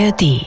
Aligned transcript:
ARD. 0.00 0.46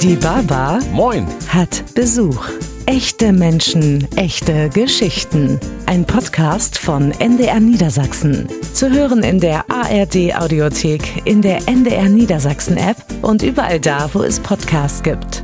Die 0.00 0.14
Baba 0.14 0.78
Moin. 0.92 1.26
hat 1.48 1.82
Besuch. 1.92 2.48
Echte 2.86 3.32
Menschen, 3.32 4.06
echte 4.16 4.68
Geschichten. 4.68 5.58
Ein 5.86 6.06
Podcast 6.06 6.78
von 6.78 7.10
NDR 7.10 7.58
Niedersachsen. 7.58 8.48
Zu 8.72 8.92
hören 8.92 9.24
in 9.24 9.40
der 9.40 9.68
ARD 9.68 10.36
Audiothek, 10.36 11.26
in 11.26 11.42
der 11.42 11.66
NDR 11.66 12.08
Niedersachsen 12.08 12.76
App 12.76 12.96
und 13.22 13.42
überall 13.42 13.80
da, 13.80 14.08
wo 14.14 14.22
es 14.22 14.38
Podcasts 14.38 15.02
gibt. 15.02 15.42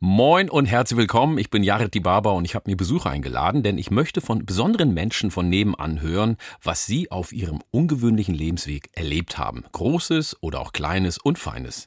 Moin 0.00 0.50
und 0.50 0.66
herzlich 0.66 0.98
willkommen. 0.98 1.38
Ich 1.38 1.50
bin 1.50 1.62
Jared 1.62 1.94
Dibaba 1.94 2.32
und 2.32 2.44
ich 2.44 2.56
habe 2.56 2.68
mir 2.68 2.76
Besucher 2.76 3.10
eingeladen, 3.10 3.62
denn 3.62 3.78
ich 3.78 3.92
möchte 3.92 4.20
von 4.20 4.44
besonderen 4.44 4.92
Menschen 4.92 5.30
von 5.30 5.48
nebenan 5.48 6.00
hören, 6.00 6.36
was 6.60 6.84
sie 6.86 7.12
auf 7.12 7.32
ihrem 7.32 7.60
ungewöhnlichen 7.70 8.34
Lebensweg 8.34 8.88
erlebt 8.94 9.38
haben. 9.38 9.62
Großes 9.70 10.38
oder 10.40 10.58
auch 10.58 10.72
Kleines 10.72 11.18
und 11.18 11.38
Feines. 11.38 11.86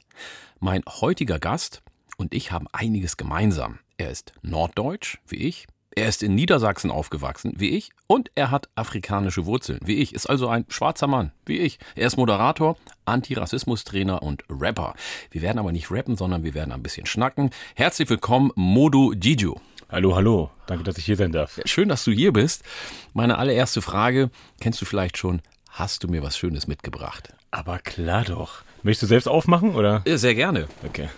Mein 0.58 0.82
heutiger 0.88 1.38
Gast 1.38 1.82
und 2.16 2.32
ich 2.32 2.50
haben 2.50 2.66
einiges 2.72 3.18
gemeinsam. 3.18 3.78
Er 3.98 4.10
ist 4.10 4.32
norddeutsch, 4.40 5.18
wie 5.26 5.36
ich. 5.36 5.66
Er 5.94 6.08
ist 6.08 6.22
in 6.22 6.34
Niedersachsen 6.34 6.90
aufgewachsen, 6.90 7.52
wie 7.56 7.70
ich. 7.70 7.90
Und 8.06 8.30
er 8.34 8.50
hat 8.50 8.70
afrikanische 8.74 9.44
Wurzeln, 9.44 9.80
wie 9.84 9.96
ich. 9.96 10.14
Ist 10.14 10.24
also 10.26 10.48
ein 10.48 10.64
schwarzer 10.68 11.08
Mann, 11.08 11.32
wie 11.44 11.58
ich. 11.58 11.78
Er 11.94 12.06
ist 12.06 12.16
Moderator, 12.16 12.78
Antirassismus-Trainer 13.04 14.22
und 14.22 14.44
Rapper. 14.48 14.94
Wir 15.30 15.42
werden 15.42 15.58
aber 15.58 15.72
nicht 15.72 15.90
rappen, 15.90 16.16
sondern 16.16 16.42
wir 16.42 16.54
werden 16.54 16.72
ein 16.72 16.82
bisschen 16.82 17.04
schnacken. 17.04 17.50
Herzlich 17.74 18.08
willkommen, 18.08 18.50
Modu 18.54 19.12
Jiju. 19.12 19.56
Hallo, 19.90 20.16
hallo. 20.16 20.50
Danke, 20.66 20.84
dass 20.84 20.96
ich 20.96 21.04
hier 21.04 21.16
sein 21.16 21.32
darf. 21.32 21.60
Schön, 21.66 21.90
dass 21.90 22.04
du 22.04 22.12
hier 22.12 22.32
bist. 22.32 22.64
Meine 23.12 23.36
allererste 23.36 23.82
Frage, 23.82 24.30
kennst 24.58 24.80
du 24.80 24.86
vielleicht 24.86 25.18
schon, 25.18 25.42
hast 25.68 26.02
du 26.02 26.08
mir 26.08 26.22
was 26.22 26.38
Schönes 26.38 26.66
mitgebracht? 26.66 27.34
Aber 27.50 27.78
klar 27.78 28.24
doch. 28.24 28.65
Möchtest 28.86 29.02
du 29.02 29.06
selbst 29.08 29.26
aufmachen 29.26 29.74
oder? 29.74 30.04
Sehr 30.06 30.36
gerne. 30.36 30.68
Okay. 30.86 31.08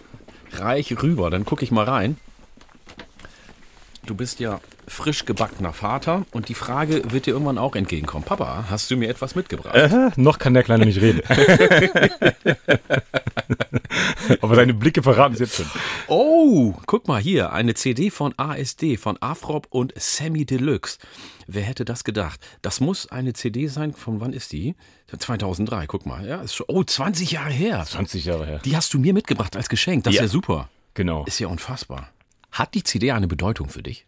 Reich 0.53 1.03
rüber, 1.03 1.29
dann 1.29 1.45
gucke 1.45 1.63
ich 1.65 1.71
mal 1.71 1.85
rein. 1.85 2.17
Du 4.09 4.15
bist 4.15 4.41
ja 4.41 4.59
frisch 4.87 5.27
gebackener 5.27 5.75
Vater 5.75 6.25
und 6.33 6.49
die 6.49 6.55
Frage 6.55 7.03
wird 7.13 7.27
dir 7.27 7.33
irgendwann 7.33 7.59
auch 7.59 7.77
entgegenkommen. 7.77 8.25
Papa, 8.25 8.65
hast 8.71 8.91
du 8.91 8.97
mir 8.97 9.11
etwas 9.11 9.35
mitgebracht? 9.35 9.75
Äh, 9.75 10.09
noch 10.17 10.39
kann 10.39 10.55
der 10.55 10.63
Kleine 10.63 10.87
nicht 10.87 10.99
reden. 11.03 11.21
Aber 14.41 14.57
deine 14.57 14.73
Blicke 14.73 15.03
verraten 15.03 15.35
es 15.35 15.41
jetzt 15.41 15.57
schon. 15.57 15.67
Oh, 16.07 16.73
guck 16.87 17.07
mal 17.07 17.21
hier, 17.21 17.53
eine 17.53 17.75
CD 17.75 18.09
von 18.09 18.33
ASD, 18.39 18.97
von 18.97 19.19
Afrop 19.21 19.67
und 19.69 19.93
Sammy 19.95 20.47
Deluxe. 20.47 20.97
Wer 21.47 21.65
hätte 21.65 21.85
das 21.85 22.03
gedacht? 22.03 22.41
Das 22.63 22.81
muss 22.81 23.13
eine 23.13 23.35
CD 23.35 23.67
sein, 23.67 23.93
von 23.93 24.23
wann 24.23 24.33
ist 24.33 24.53
die? 24.53 24.75
2003, 25.19 25.87
guck 25.87 26.07
mal. 26.07 26.27
Ja, 26.27 26.41
ist 26.41 26.55
schon, 26.55 26.65
oh, 26.69 26.83
20 26.83 27.31
Jahre 27.33 27.51
her. 27.51 27.85
20 27.87 28.25
Jahre 28.25 28.47
her. 28.47 28.61
Die 28.65 28.75
hast 28.75 28.95
du 28.95 28.99
mir 28.99 29.13
mitgebracht 29.13 29.55
als 29.55 29.69
Geschenk. 29.69 30.05
Das 30.05 30.15
ist 30.15 30.17
Ja. 30.17 30.23
ja 30.25 30.29
super. 30.31 30.71
Genau. 30.95 31.27
Ist 31.27 31.41
ja 31.41 31.49
unfassbar. 31.49 32.09
Hat 32.51 32.75
die 32.75 32.83
CD 32.83 33.13
eine 33.13 33.29
Bedeutung 33.29 33.69
für 33.69 33.83
dich? 33.83 34.07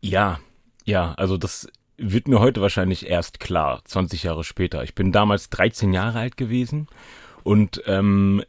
Ja, 0.00 0.40
ja, 0.84 1.14
also 1.14 1.36
das 1.36 1.68
wird 1.96 2.28
mir 2.28 2.40
heute 2.40 2.60
wahrscheinlich 2.60 3.06
erst 3.06 3.40
klar, 3.40 3.82
20 3.84 4.22
Jahre 4.22 4.44
später. 4.44 4.82
Ich 4.82 4.94
bin 4.94 5.12
damals 5.12 5.50
13 5.50 5.92
Jahre 5.92 6.18
alt 6.20 6.36
gewesen 6.36 6.88
und 7.42 7.82
ähm, 7.86 8.42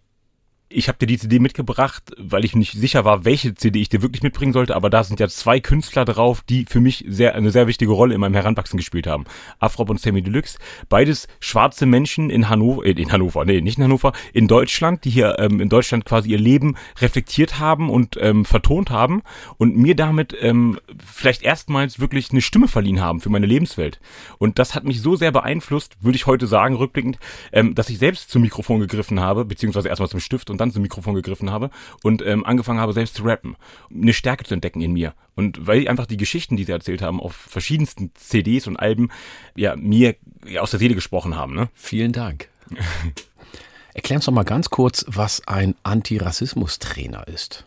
ich 0.73 0.87
habe 0.87 0.97
dir 0.97 1.05
die 1.05 1.17
CD 1.17 1.39
mitgebracht, 1.39 2.03
weil 2.17 2.45
ich 2.45 2.55
nicht 2.55 2.73
sicher 2.73 3.05
war, 3.05 3.25
welche 3.25 3.53
CD 3.53 3.81
ich 3.81 3.89
dir 3.89 4.01
wirklich 4.01 4.23
mitbringen 4.23 4.53
sollte, 4.53 4.75
aber 4.75 4.89
da 4.89 5.03
sind 5.03 5.19
ja 5.19 5.27
zwei 5.27 5.59
Künstler 5.59 6.05
drauf, 6.05 6.41
die 6.47 6.65
für 6.65 6.79
mich 6.79 7.05
sehr, 7.07 7.35
eine 7.35 7.51
sehr 7.51 7.67
wichtige 7.67 7.91
Rolle 7.91 8.15
in 8.15 8.21
meinem 8.21 8.33
Heranwachsen 8.33 8.77
gespielt 8.77 9.07
haben. 9.07 9.25
Afrop 9.59 9.89
und 9.89 9.99
Sammy 9.99 10.21
Deluxe, 10.21 10.57
beides 10.89 11.27
schwarze 11.39 11.85
Menschen 11.85 12.29
in 12.29 12.49
Hannover, 12.49 12.85
äh, 12.85 12.91
in 12.91 13.11
Hannover, 13.11 13.45
nee, 13.45 13.61
nicht 13.61 13.77
in 13.77 13.83
Hannover, 13.83 14.13
in 14.33 14.47
Deutschland, 14.47 15.03
die 15.05 15.09
hier 15.09 15.37
ähm, 15.39 15.59
in 15.59 15.69
Deutschland 15.69 16.05
quasi 16.05 16.29
ihr 16.29 16.39
Leben 16.39 16.75
reflektiert 16.99 17.59
haben 17.59 17.89
und 17.89 18.17
ähm, 18.19 18.45
vertont 18.45 18.89
haben 18.89 19.21
und 19.57 19.75
mir 19.75 19.95
damit 19.95 20.35
ähm, 20.39 20.79
vielleicht 21.03 21.43
erstmals 21.43 21.99
wirklich 21.99 22.31
eine 22.31 22.41
Stimme 22.41 22.67
verliehen 22.67 23.01
haben 23.01 23.19
für 23.19 23.29
meine 23.29 23.45
Lebenswelt. 23.45 23.99
Und 24.37 24.59
das 24.59 24.75
hat 24.75 24.83
mich 24.83 25.01
so 25.01 25.15
sehr 25.15 25.31
beeinflusst, 25.31 25.97
würde 26.01 26.15
ich 26.15 26.27
heute 26.27 26.47
sagen, 26.47 26.75
rückblickend, 26.75 27.19
ähm, 27.51 27.75
dass 27.75 27.89
ich 27.89 27.99
selbst 27.99 28.29
zum 28.29 28.41
Mikrofon 28.41 28.79
gegriffen 28.79 29.19
habe, 29.19 29.45
beziehungsweise 29.45 29.89
erstmal 29.89 30.09
zum 30.09 30.19
Stift 30.19 30.49
und 30.49 30.60
dann 30.61 30.71
zum 30.71 30.81
Mikrofon 30.81 31.15
gegriffen 31.15 31.51
habe 31.51 31.69
und 32.03 32.25
ähm, 32.25 32.45
angefangen 32.45 32.79
habe, 32.79 32.93
selbst 32.93 33.15
zu 33.15 33.23
rappen. 33.23 33.55
Eine 33.93 34.13
Stärke 34.13 34.43
zu 34.43 34.53
entdecken 34.53 34.81
in 34.81 34.93
mir. 34.93 35.13
Und 35.35 35.67
weil 35.67 35.87
einfach 35.87 36.05
die 36.05 36.17
Geschichten, 36.17 36.55
die 36.55 36.63
sie 36.63 36.71
erzählt 36.71 37.01
haben, 37.01 37.19
auf 37.19 37.33
verschiedensten 37.33 38.11
CDs 38.15 38.67
und 38.67 38.77
Alben, 38.77 39.09
ja, 39.55 39.75
mir 39.75 40.15
ja, 40.45 40.61
aus 40.61 40.71
der 40.71 40.79
Seele 40.79 40.95
gesprochen 40.95 41.35
haben, 41.35 41.53
ne? 41.53 41.69
Vielen 41.73 42.11
Dank. 42.11 42.47
Erklär 43.93 44.17
uns 44.17 44.25
doch 44.25 44.31
mal 44.31 44.43
ganz 44.43 44.69
kurz, 44.69 45.03
was 45.07 45.45
ein 45.47 45.75
Antirassismus-Trainer 45.83 47.27
ist. 47.27 47.65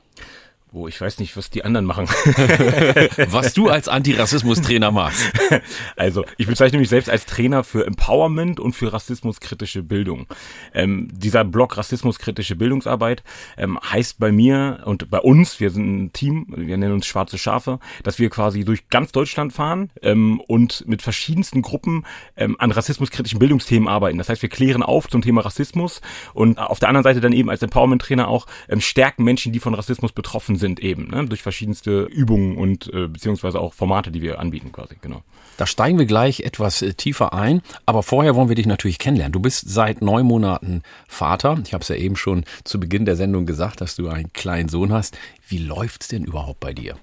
Oh, 0.76 0.88
ich 0.88 1.00
weiß 1.00 1.20
nicht, 1.20 1.36
was 1.36 1.50
die 1.50 1.64
anderen 1.64 1.86
machen. 1.86 2.06
Was 3.28 3.54
du 3.54 3.68
als 3.68 3.86
Antirassismus-Trainer 3.86 4.90
machst. 4.90 5.32
Also, 5.96 6.24
ich 6.36 6.46
bezeichne 6.46 6.78
mich 6.78 6.88
selbst 6.88 7.08
als 7.08 7.26
Trainer 7.26 7.62
für 7.62 7.86
Empowerment 7.86 8.58
und 8.58 8.72
für 8.72 8.92
rassismuskritische 8.92 9.82
Bildung. 9.82 10.26
Ähm, 10.72 11.08
dieser 11.12 11.44
Blog 11.44 11.76
rassismuskritische 11.76 12.56
Bildungsarbeit 12.56 13.22
ähm, 13.56 13.78
heißt 13.78 14.18
bei 14.18 14.32
mir 14.32 14.82
und 14.84 15.10
bei 15.10 15.20
uns, 15.20 15.60
wir 15.60 15.70
sind 15.70 16.04
ein 16.04 16.12
Team, 16.12 16.46
wir 16.48 16.76
nennen 16.76 16.94
uns 16.94 17.06
Schwarze 17.06 17.38
Schafe, 17.38 17.78
dass 18.02 18.18
wir 18.18 18.28
quasi 18.30 18.64
durch 18.64 18.88
ganz 18.88 19.12
Deutschland 19.12 19.52
fahren 19.52 19.90
ähm, 20.02 20.40
und 20.40 20.86
mit 20.88 21.02
verschiedensten 21.02 21.62
Gruppen 21.62 22.04
ähm, 22.36 22.56
an 22.58 22.72
rassismuskritischen 22.72 23.38
Bildungsthemen 23.38 23.88
arbeiten. 23.88 24.18
Das 24.18 24.28
heißt, 24.28 24.42
wir 24.42 24.48
klären 24.48 24.82
auf 24.82 25.08
zum 25.08 25.22
Thema 25.22 25.42
Rassismus 25.42 26.00
und 26.32 26.58
auf 26.58 26.80
der 26.80 26.88
anderen 26.88 27.04
Seite 27.04 27.20
dann 27.20 27.32
eben 27.32 27.50
als 27.50 27.62
Empowerment-Trainer 27.62 28.26
auch 28.26 28.46
ähm, 28.68 28.80
stärken 28.80 29.22
Menschen, 29.22 29.52
die 29.52 29.60
von 29.60 29.74
Rassismus 29.74 30.12
betroffen 30.12 30.56
sind, 30.56 30.63
eben 30.64 31.08
ne? 31.08 31.26
durch 31.26 31.42
verschiedenste 31.42 32.04
Übungen 32.04 32.56
und 32.56 32.92
äh, 32.92 33.08
beziehungsweise 33.08 33.60
auch 33.60 33.74
Formate, 33.74 34.10
die 34.10 34.22
wir 34.22 34.38
anbieten 34.38 34.72
quasi, 34.72 34.96
genau. 35.00 35.22
Da 35.56 35.66
steigen 35.66 35.98
wir 35.98 36.06
gleich 36.06 36.40
etwas 36.40 36.82
äh, 36.82 36.94
tiefer 36.94 37.32
ein. 37.32 37.62
Aber 37.86 38.02
vorher 38.02 38.34
wollen 38.34 38.48
wir 38.48 38.56
dich 38.56 38.66
natürlich 38.66 38.98
kennenlernen. 38.98 39.32
Du 39.32 39.40
bist 39.40 39.68
seit 39.68 40.02
neun 40.02 40.26
Monaten 40.26 40.82
Vater. 41.06 41.58
Ich 41.64 41.72
habe 41.72 41.82
es 41.82 41.88
ja 41.88 41.96
eben 41.96 42.16
schon 42.16 42.44
zu 42.64 42.80
Beginn 42.80 43.04
der 43.04 43.16
Sendung 43.16 43.46
gesagt, 43.46 43.80
dass 43.80 43.96
du 43.96 44.08
einen 44.08 44.32
kleinen 44.32 44.68
Sohn 44.68 44.92
hast. 44.92 45.16
Wie 45.46 45.58
läuft's 45.58 46.08
denn 46.08 46.24
überhaupt 46.24 46.60
bei 46.60 46.72
dir? 46.72 46.96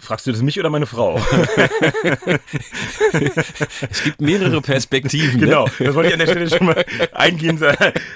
Fragst 0.00 0.26
du 0.28 0.30
das 0.32 0.42
mich 0.42 0.58
oder 0.60 0.70
meine 0.70 0.86
Frau? 0.86 1.20
Es 3.90 4.02
gibt 4.04 4.20
mehrere 4.20 4.60
Perspektiven. 4.60 5.40
genau, 5.40 5.64
Ne? 5.66 5.86
das 5.86 5.94
wollte 5.94 6.08
ich 6.08 6.14
an 6.14 6.20
der 6.20 6.26
Stelle 6.26 6.48
schon 6.50 6.66
mal 6.66 6.84
eingehend 7.12 7.60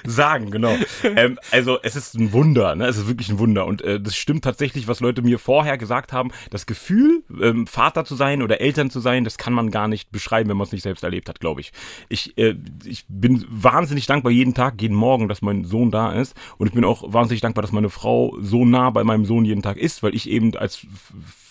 sagen, 0.05 0.49
genau. 0.51 0.75
Ähm, 1.03 1.37
also 1.51 1.79
es 1.83 1.95
ist 1.95 2.15
ein 2.15 2.31
Wunder, 2.31 2.75
ne? 2.75 2.87
es 2.87 2.97
ist 2.97 3.07
wirklich 3.07 3.29
ein 3.29 3.39
Wunder 3.39 3.65
und 3.65 3.81
äh, 3.81 3.99
das 3.99 4.15
stimmt 4.15 4.43
tatsächlich, 4.43 4.87
was 4.87 4.99
Leute 5.01 5.21
mir 5.21 5.39
vorher 5.39 5.77
gesagt 5.77 6.13
haben. 6.13 6.31
Das 6.51 6.65
Gefühl, 6.65 7.23
ähm, 7.41 7.67
Vater 7.67 8.05
zu 8.05 8.15
sein 8.15 8.41
oder 8.41 8.61
Eltern 8.61 8.89
zu 8.89 8.99
sein, 8.99 9.23
das 9.23 9.37
kann 9.37 9.53
man 9.53 9.69
gar 9.71 9.87
nicht 9.87 10.11
beschreiben, 10.11 10.49
wenn 10.49 10.57
man 10.57 10.65
es 10.67 10.71
nicht 10.71 10.83
selbst 10.83 11.03
erlebt 11.03 11.27
hat, 11.29 11.39
glaube 11.39 11.61
ich. 11.61 11.71
Ich, 12.09 12.37
äh, 12.37 12.55
ich 12.85 13.05
bin 13.09 13.45
wahnsinnig 13.49 14.05
dankbar 14.05 14.31
jeden 14.31 14.53
Tag, 14.53 14.81
jeden 14.81 14.95
Morgen, 14.95 15.27
dass 15.27 15.41
mein 15.41 15.65
Sohn 15.65 15.91
da 15.91 16.13
ist 16.13 16.35
und 16.57 16.67
ich 16.67 16.73
bin 16.73 16.85
auch 16.85 17.03
wahnsinnig 17.13 17.41
dankbar, 17.41 17.61
dass 17.61 17.71
meine 17.71 17.89
Frau 17.89 18.37
so 18.41 18.63
nah 18.65 18.89
bei 18.89 19.03
meinem 19.03 19.25
Sohn 19.25 19.45
jeden 19.45 19.61
Tag 19.61 19.77
ist, 19.77 20.01
weil 20.03 20.15
ich 20.15 20.29
eben 20.29 20.55
als 20.55 20.85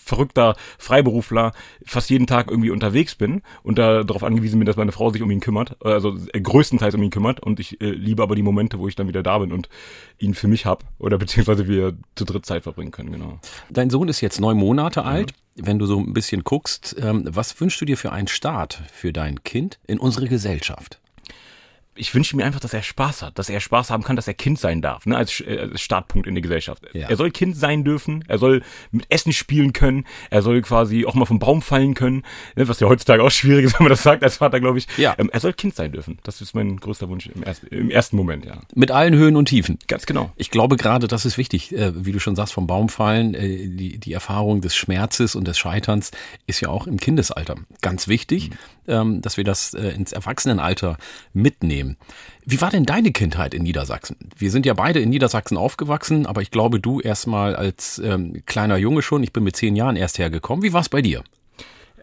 verrückter 0.03 0.55
Freiberufler 0.77 1.53
fast 1.85 2.09
jeden 2.09 2.27
Tag 2.27 2.49
irgendwie 2.49 2.69
unterwegs 2.69 3.15
bin 3.15 3.41
und 3.63 3.77
da 3.77 4.03
darauf 4.03 4.23
angewiesen 4.23 4.59
bin, 4.59 4.65
dass 4.65 4.75
meine 4.75 4.91
Frau 4.91 5.09
sich 5.11 5.21
um 5.21 5.31
ihn 5.31 5.39
kümmert, 5.39 5.77
also 5.83 6.17
äh, 6.33 6.41
größtenteils 6.41 6.95
um 6.95 7.03
ihn 7.03 7.09
kümmert 7.09 7.39
und 7.39 7.59
ich 7.59 7.79
äh, 7.81 7.89
liebe 7.89 8.23
aber 8.23 8.35
die 8.35 8.43
Momente, 8.43 8.79
wo 8.79 8.87
ich 8.87 8.95
dann 8.95 9.07
wieder 9.07 9.23
da 9.23 9.37
bin 9.39 9.51
und 9.51 9.69
ihn 10.19 10.33
für 10.33 10.47
mich 10.47 10.65
hab 10.65 10.83
oder 10.99 11.17
beziehungsweise 11.23 11.67
wir 11.67 11.97
zu 12.15 12.25
dritt 12.25 12.45
Zeit 12.45 12.63
verbringen 12.63 12.91
können, 12.91 13.11
genau. 13.11 13.39
Dein 13.69 13.89
Sohn 13.89 14.09
ist 14.09 14.21
jetzt 14.21 14.39
neun 14.39 14.57
Monate 14.57 15.03
alt. 15.03 15.33
Wenn 15.55 15.77
du 15.77 15.85
so 15.85 15.99
ein 15.99 16.13
bisschen 16.13 16.43
guckst, 16.43 16.95
ähm, 16.99 17.25
was 17.29 17.59
wünschst 17.61 17.79
du 17.79 17.85
dir 17.85 17.95
für 17.95 18.11
einen 18.11 18.27
Start 18.27 18.81
für 18.91 19.13
dein 19.13 19.43
Kind 19.43 19.77
in 19.85 19.99
unsere 19.99 20.27
Gesellschaft? 20.27 20.99
Ich 21.95 22.13
wünsche 22.15 22.35
mir 22.35 22.45
einfach, 22.45 22.59
dass 22.59 22.73
er 22.73 22.81
Spaß 22.81 23.21
hat, 23.21 23.37
dass 23.37 23.49
er 23.49 23.59
Spaß 23.59 23.89
haben 23.89 24.03
kann, 24.03 24.15
dass 24.15 24.27
er 24.27 24.33
Kind 24.33 24.59
sein 24.59 24.81
darf, 24.81 25.05
ne, 25.05 25.17
als, 25.17 25.41
äh, 25.41 25.69
als 25.71 25.81
Startpunkt 25.81 26.27
in 26.27 26.35
der 26.35 26.41
Gesellschaft. 26.41 26.83
Ja. 26.93 27.09
Er 27.09 27.15
soll 27.15 27.31
Kind 27.31 27.55
sein 27.55 27.83
dürfen, 27.83 28.23
er 28.27 28.37
soll 28.37 28.63
mit 28.91 29.05
Essen 29.09 29.33
spielen 29.33 29.73
können, 29.73 30.05
er 30.29 30.41
soll 30.41 30.61
quasi 30.61 31.05
auch 31.05 31.13
mal 31.13 31.25
vom 31.25 31.39
Baum 31.39 31.61
fallen 31.61 31.93
können, 31.93 32.23
ne, 32.55 32.67
was 32.67 32.79
ja 32.79 32.87
heutzutage 32.87 33.23
auch 33.23 33.31
schwierig 33.31 33.65
ist, 33.65 33.79
wenn 33.79 33.85
man 33.85 33.91
das 33.91 34.03
sagt 34.03 34.23
als 34.23 34.37
Vater, 34.37 34.59
glaube 34.59 34.77
ich. 34.77 34.87
Ja. 34.97 35.15
Ähm, 35.17 35.29
er 35.31 35.39
soll 35.39 35.53
Kind 35.53 35.75
sein 35.75 35.91
dürfen. 35.91 36.19
Das 36.23 36.41
ist 36.41 36.55
mein 36.55 36.77
größter 36.77 37.09
Wunsch 37.09 37.27
im, 37.27 37.43
ersten 37.43 37.67
im 37.67 37.89
ersten 37.89 38.15
Moment, 38.15 38.45
ja. 38.45 38.59
Mit 38.73 38.91
allen 38.91 39.13
Höhen 39.15 39.35
und 39.35 39.45
Tiefen. 39.45 39.77
Ganz 39.87 40.05
genau. 40.05 40.31
Ich 40.35 40.51
glaube 40.51 40.77
gerade, 40.77 41.07
das 41.07 41.25
ist 41.25 41.37
wichtig, 41.37 41.73
äh, 41.73 41.93
wie 42.05 42.11
du 42.11 42.19
schon 42.19 42.35
sagst, 42.35 42.53
vom 42.53 42.67
Baum 42.67 42.89
fallen, 42.89 43.33
äh, 43.33 43.67
die, 43.67 43.99
die 43.99 44.13
Erfahrung 44.13 44.61
des 44.61 44.75
Schmerzes 44.75 45.35
und 45.35 45.47
des 45.47 45.57
Scheiterns 45.57 46.11
ist 46.47 46.61
ja 46.61 46.69
auch 46.69 46.87
im 46.87 46.99
Kindesalter 46.99 47.55
ganz 47.81 48.07
wichtig, 48.07 48.49
ähm, 48.49 48.82
dass 49.21 49.37
wir 49.37 49.43
das 49.43 49.73
äh, 49.73 49.89
ins 49.89 50.11
Erwachsenenalter 50.11 50.97
mitnehmen. 51.33 51.97
Wie 52.45 52.61
war 52.61 52.69
denn 52.69 52.85
deine 52.85 53.11
Kindheit 53.11 53.53
in 53.53 53.63
Niedersachsen? 53.63 54.17
Wir 54.37 54.51
sind 54.51 54.65
ja 54.65 54.73
beide 54.73 54.99
in 54.99 55.09
Niedersachsen 55.09 55.57
aufgewachsen, 55.57 56.25
aber 56.25 56.41
ich 56.41 56.51
glaube, 56.51 56.79
du 56.79 56.99
erstmal 56.99 57.55
als 57.55 57.99
ähm, 57.99 58.43
kleiner 58.45 58.77
Junge 58.77 59.01
schon. 59.01 59.23
Ich 59.23 59.33
bin 59.33 59.43
mit 59.43 59.55
zehn 59.55 59.75
Jahren 59.75 59.95
erst 59.95 60.19
hergekommen. 60.19 60.63
Wie 60.63 60.73
war 60.73 60.81
es 60.81 60.89
bei 60.89 61.01
dir? 61.01 61.23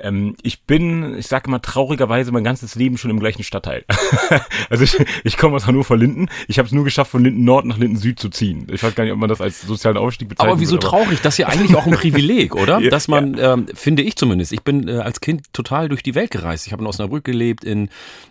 Ähm, 0.03 0.37
ich 0.43 0.63
bin, 0.63 1.17
ich 1.19 1.27
sage 1.27 1.51
mal 1.51 1.59
traurigerweise 1.59 2.33
mein 2.33 2.45
ganzes 2.45 2.75
Leben 2.75 2.99
schon 2.99 3.11
im 3.11 3.21
gleichen 3.21 3.43
Stadtteil. 3.43 3.85
also 4.71 4.85
ich, 4.85 4.97
ich 5.25 5.37
komme 5.37 5.57
aus 5.57 5.67
Hannover 5.67 5.97
Linden. 5.97 6.29
Ich 6.49 6.59
habe 6.59 6.67
es 6.67 6.73
nur 6.73 6.85
geschafft, 6.85 7.11
von 7.11 7.23
Linden 7.23 7.45
Nord 7.45 7.67
nach 7.67 7.79
Linden 7.79 7.97
Süd 7.97 8.19
zu 8.19 8.29
ziehen. 8.29 8.67
Ich 8.71 8.83
weiß 8.83 8.95
gar 8.95 9.05
nicht, 9.05 9.13
ob 9.13 9.19
man 9.19 9.29
das 9.29 9.41
als 9.41 9.63
sozialen 9.63 9.97
Aufstieg 9.97 10.29
bezeichnet. 10.29 10.53
Aber 10.53 10.61
wieso 10.61 10.73
wird, 10.73 10.83
traurig? 10.83 11.21
Das 11.23 11.35
ist 11.35 11.39
ja 11.39 11.49
eigentlich 11.49 11.77
auch 11.77 11.87
ein 11.87 11.93
Privileg, 12.01 12.55
oder? 12.55 12.81
Dass 12.81 13.09
man, 13.09 13.37
ähm, 13.39 13.67
finde 13.75 14.03
ich 14.03 14.17
zumindest, 14.17 14.53
ich 14.53 14.63
bin 14.63 14.89
äh, 14.89 14.99
als 14.99 15.21
Kind 15.21 15.53
total 15.53 15.89
durch 15.89 16.03
die 16.03 16.15
Welt 16.15 16.31
gereist. 16.31 16.67
Ich 16.67 16.73
habe 16.73 16.83
in 16.83 16.87
Osnabrück 16.87 17.25
gelebt, 17.25 17.65
in 17.65 17.89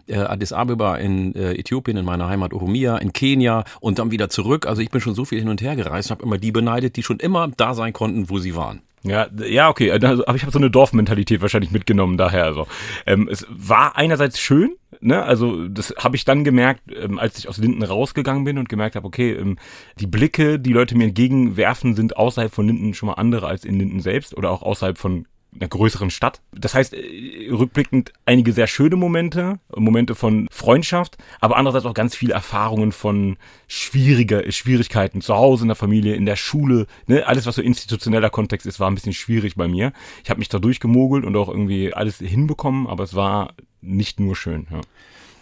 äh, 0.08 0.18
Addis 0.18 0.54
Abeba, 0.54 0.96
in 0.98 1.36
äh, 1.36 1.54
Äthiopien, 1.54 1.98
in 1.98 2.06
meiner 2.06 2.28
Heimat 2.28 2.54
Oromia, 2.54 2.98
in 2.98 3.14
Kenia 3.14 3.64
und 3.80 4.00
dann 4.00 4.12
wieder 4.12 4.30
zurück. 4.30 4.66
Also 4.66 4.82
ich 4.82 4.90
bin 4.90 5.02
schon 5.02 5.16
so 5.16 5.26
viel 5.26 5.40
hin 5.40 5.50
und 5.50 5.62
her 5.62 5.76
gereist 5.76 6.10
und 6.10 6.18
habe 6.18 6.24
immer 6.24 6.38
die 6.38 6.52
beneidet, 6.52 6.96
die 6.96 7.04
schon 7.04 7.20
immer 7.20 7.48
da 7.56 7.74
sein 7.74 7.94
konnten, 7.94 8.30
wo 8.30 8.40
sie 8.40 8.56
waren. 8.56 8.82
Ja, 9.04 9.28
ja, 9.46 9.70
okay. 9.70 9.92
Also, 9.92 10.26
aber 10.26 10.36
ich 10.36 10.42
habe 10.42 10.52
so 10.52 10.60
eine 10.60 10.70
Dorfmentalität 10.70 11.42
wahrscheinlich 11.42 11.72
mitgenommen 11.72 12.18
daher. 12.18 12.44
Also 12.44 12.68
ähm, 13.06 13.30
es 13.32 13.46
war 13.50 13.96
einerseits 13.96 14.40
schön, 14.40 14.76
ne? 15.00 15.24
Also 15.24 15.68
das 15.68 15.94
habe 15.98 16.16
ich 16.16 16.26
dann 16.26 16.44
gemerkt, 16.44 16.82
ähm, 16.94 17.18
als 17.18 17.38
ich 17.38 17.48
aus 17.48 17.58
Linden 17.58 17.84
rausgegangen 17.84 18.44
bin 18.44 18.58
und 18.58 18.68
gemerkt 18.68 18.96
habe, 18.96 19.08
okay, 19.08 19.32
ähm, 19.32 19.58
die 20.00 20.08
Blicke, 20.08 20.60
die 20.60 20.74
Leute 20.74 20.98
mir 20.98 21.06
entgegenwerfen, 21.06 21.96
sind 21.96 22.18
außerhalb 22.18 22.54
von 22.54 22.68
Linden 22.68 22.94
schon 22.94 23.08
mal 23.08 23.14
andere 23.14 23.48
als 23.48 23.64
in 23.64 23.80
Linden 23.80 24.02
selbst 24.02 24.36
oder 24.36 24.52
auch 24.52 24.64
außerhalb 24.64 24.98
von 24.98 25.26
einer 25.60 25.70
größeren 25.70 26.10
Stadt. 26.10 26.42
Das 26.54 26.74
heißt, 26.74 26.94
äh, 26.94 27.50
rückblickend 27.52 28.14
einige 28.26 28.54
sehr 28.54 28.68
schöne 28.68 28.96
Momente, 28.96 29.60
Momente 29.76 30.16
von 30.16 30.48
Freundschaft, 30.52 31.18
aber 31.40 31.58
andererseits 31.58 31.86
auch 31.86 31.94
ganz 31.94 32.16
viele 32.16 32.34
Erfahrungen 32.34 32.92
von 32.92 33.38
schwieriger 33.68 34.50
Schwierigkeiten 34.52 35.22
zu 35.22 35.36
Hause, 35.36 35.64
in 35.64 35.70
der 35.70 35.76
Familie, 35.76 36.16
in 36.16 36.26
der 36.26 36.36
Schule. 36.36 36.88
Ne? 37.08 37.26
Alles, 37.28 37.46
was 37.46 37.56
so 37.56 37.62
institutioneller 37.62 38.30
Kontext 38.30 38.66
ist, 38.66 38.80
war 38.80 38.90
ein 38.90 38.96
bisschen 38.96 39.14
schwierig 39.14 39.56
bei 39.56 39.68
mir. 39.68 39.94
Ich 40.24 40.30
habe 40.30 40.40
mich 40.40 40.50
da 40.50 40.60
durchgemogelt 40.60 41.26
und 41.26 41.36
auch 41.36 41.50
irgendwie 41.50 41.94
alles 41.94 42.18
hinbekommen, 42.18 42.88
aber 42.88 43.04
es 43.04 43.14
war 43.14 43.54
nicht 43.82 44.20
nur 44.20 44.36
schön. 44.36 44.68
Ja. 44.72 44.82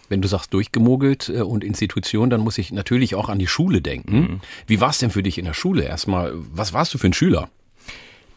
Wenn 0.08 0.22
du 0.22 0.28
sagst 0.28 0.54
durchgemogelt 0.54 1.28
äh, 1.28 1.42
und 1.42 1.64
Institution, 1.64 2.30
dann 2.30 2.40
muss 2.40 2.58
ich 2.58 2.72
natürlich 2.72 3.14
auch 3.14 3.28
an 3.28 3.38
die 3.38 3.46
Schule 3.46 3.82
denken. 3.82 4.18
Mhm. 4.18 4.40
Wie 4.66 4.80
war 4.80 4.90
es 4.90 4.98
denn 4.98 5.10
für 5.10 5.22
dich 5.22 5.38
in 5.38 5.44
der 5.44 5.54
Schule 5.54 5.84
erstmal? 5.84 6.32
Was 6.34 6.72
warst 6.72 6.94
du 6.94 6.98
für 6.98 7.06
ein 7.06 7.12
Schüler? 7.12 7.48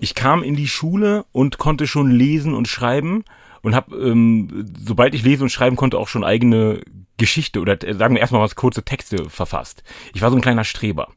Ich 0.02 0.16
kam 0.16 0.42
in 0.42 0.56
die 0.56 0.68
Schule 0.68 1.26
und 1.32 1.60
konnte 1.60 1.86
schon 1.86 2.10
lesen 2.10 2.56
und 2.56 2.68
schreiben 2.68 3.24
und 3.62 3.76
habe, 3.76 3.96
ähm, 3.96 4.66
sobald 4.84 5.16
ich 5.16 5.24
lesen 5.24 5.44
und 5.44 5.50
schreiben 5.50 5.76
konnte, 5.76 5.98
auch 5.98 6.08
schon 6.08 6.24
eigene 6.24 6.82
Geschichte 7.22 7.60
oder 7.60 7.82
äh, 7.84 7.94
sagen 7.94 8.16
wir 8.16 8.20
erstmal 8.20 8.42
was 8.42 8.56
kurze 8.56 8.84
Texte 8.84 9.30
verfasst. 9.30 9.84
Ich 10.14 10.24
war 10.24 10.32
so 10.32 10.36
ein 10.36 10.42
kleiner 10.42 10.64
Streber 10.64 11.10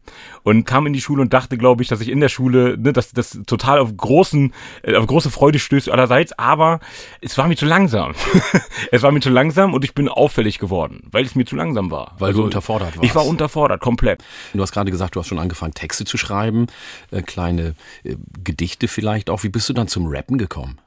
und 0.43 0.64
kam 0.67 0.87
in 0.87 0.93
die 0.93 1.00
Schule 1.00 1.23
und 1.23 1.32
dachte, 1.32 1.56
glaube 1.56 1.82
ich, 1.82 1.88
dass 1.88 2.02
ich 2.02 2.11
in 2.11 2.20
der 2.20 2.29
Schule, 2.29 2.76
ne, 2.76 2.93
dass 2.93 3.12
das 3.12 3.41
total 3.46 3.79
auf 3.79 3.96
großen, 3.96 4.52
äh, 4.82 4.96
auf 4.96 5.06
große 5.06 5.31
Freude 5.31 5.58
stößt 5.58 5.88
allerseits, 5.88 6.38
aber 6.38 6.81
es 7.23 7.38
war 7.38 7.49
mir 7.49 7.56
zu 7.56 7.64
langsam. 7.64 8.12
es 8.93 9.02
war 9.02 9.12
mir 9.12 9.20
zu 9.20 9.31
langsam 9.31 9.73
und 9.73 9.82
ich 9.82 9.94
bin 9.94 10.11
auffällig 10.11 10.58
geworden, 10.58 11.08
weil 11.11 11.25
es 11.25 11.35
mir 11.35 11.47
zu 11.47 11.56
langsam 11.56 11.90
war. 11.90 12.14
Weil 12.19 12.29
also, 12.29 12.40
du 12.40 12.47
unterfordert 12.47 12.99
warst. 12.99 13.08
Ich 13.08 13.14
war 13.14 13.25
unterfordert, 13.25 13.81
komplett. 13.81 14.23
Du 14.52 14.61
hast 14.61 14.73
gerade 14.73 14.90
gesagt, 14.90 15.17
du 15.17 15.20
hast 15.20 15.29
schon 15.29 15.38
angefangen, 15.38 15.73
Texte 15.73 16.05
zu 16.05 16.19
schreiben, 16.19 16.67
äh, 17.12 17.23
kleine 17.23 17.76
äh, 18.02 18.17
Gedichte 18.44 18.88
vielleicht 18.88 19.31
auch. 19.31 19.43
Wie 19.43 19.49
bist 19.49 19.70
du 19.70 19.73
dann 19.73 19.88
zum 19.88 20.06
Rappen 20.06 20.37
gekommen? 20.37 20.79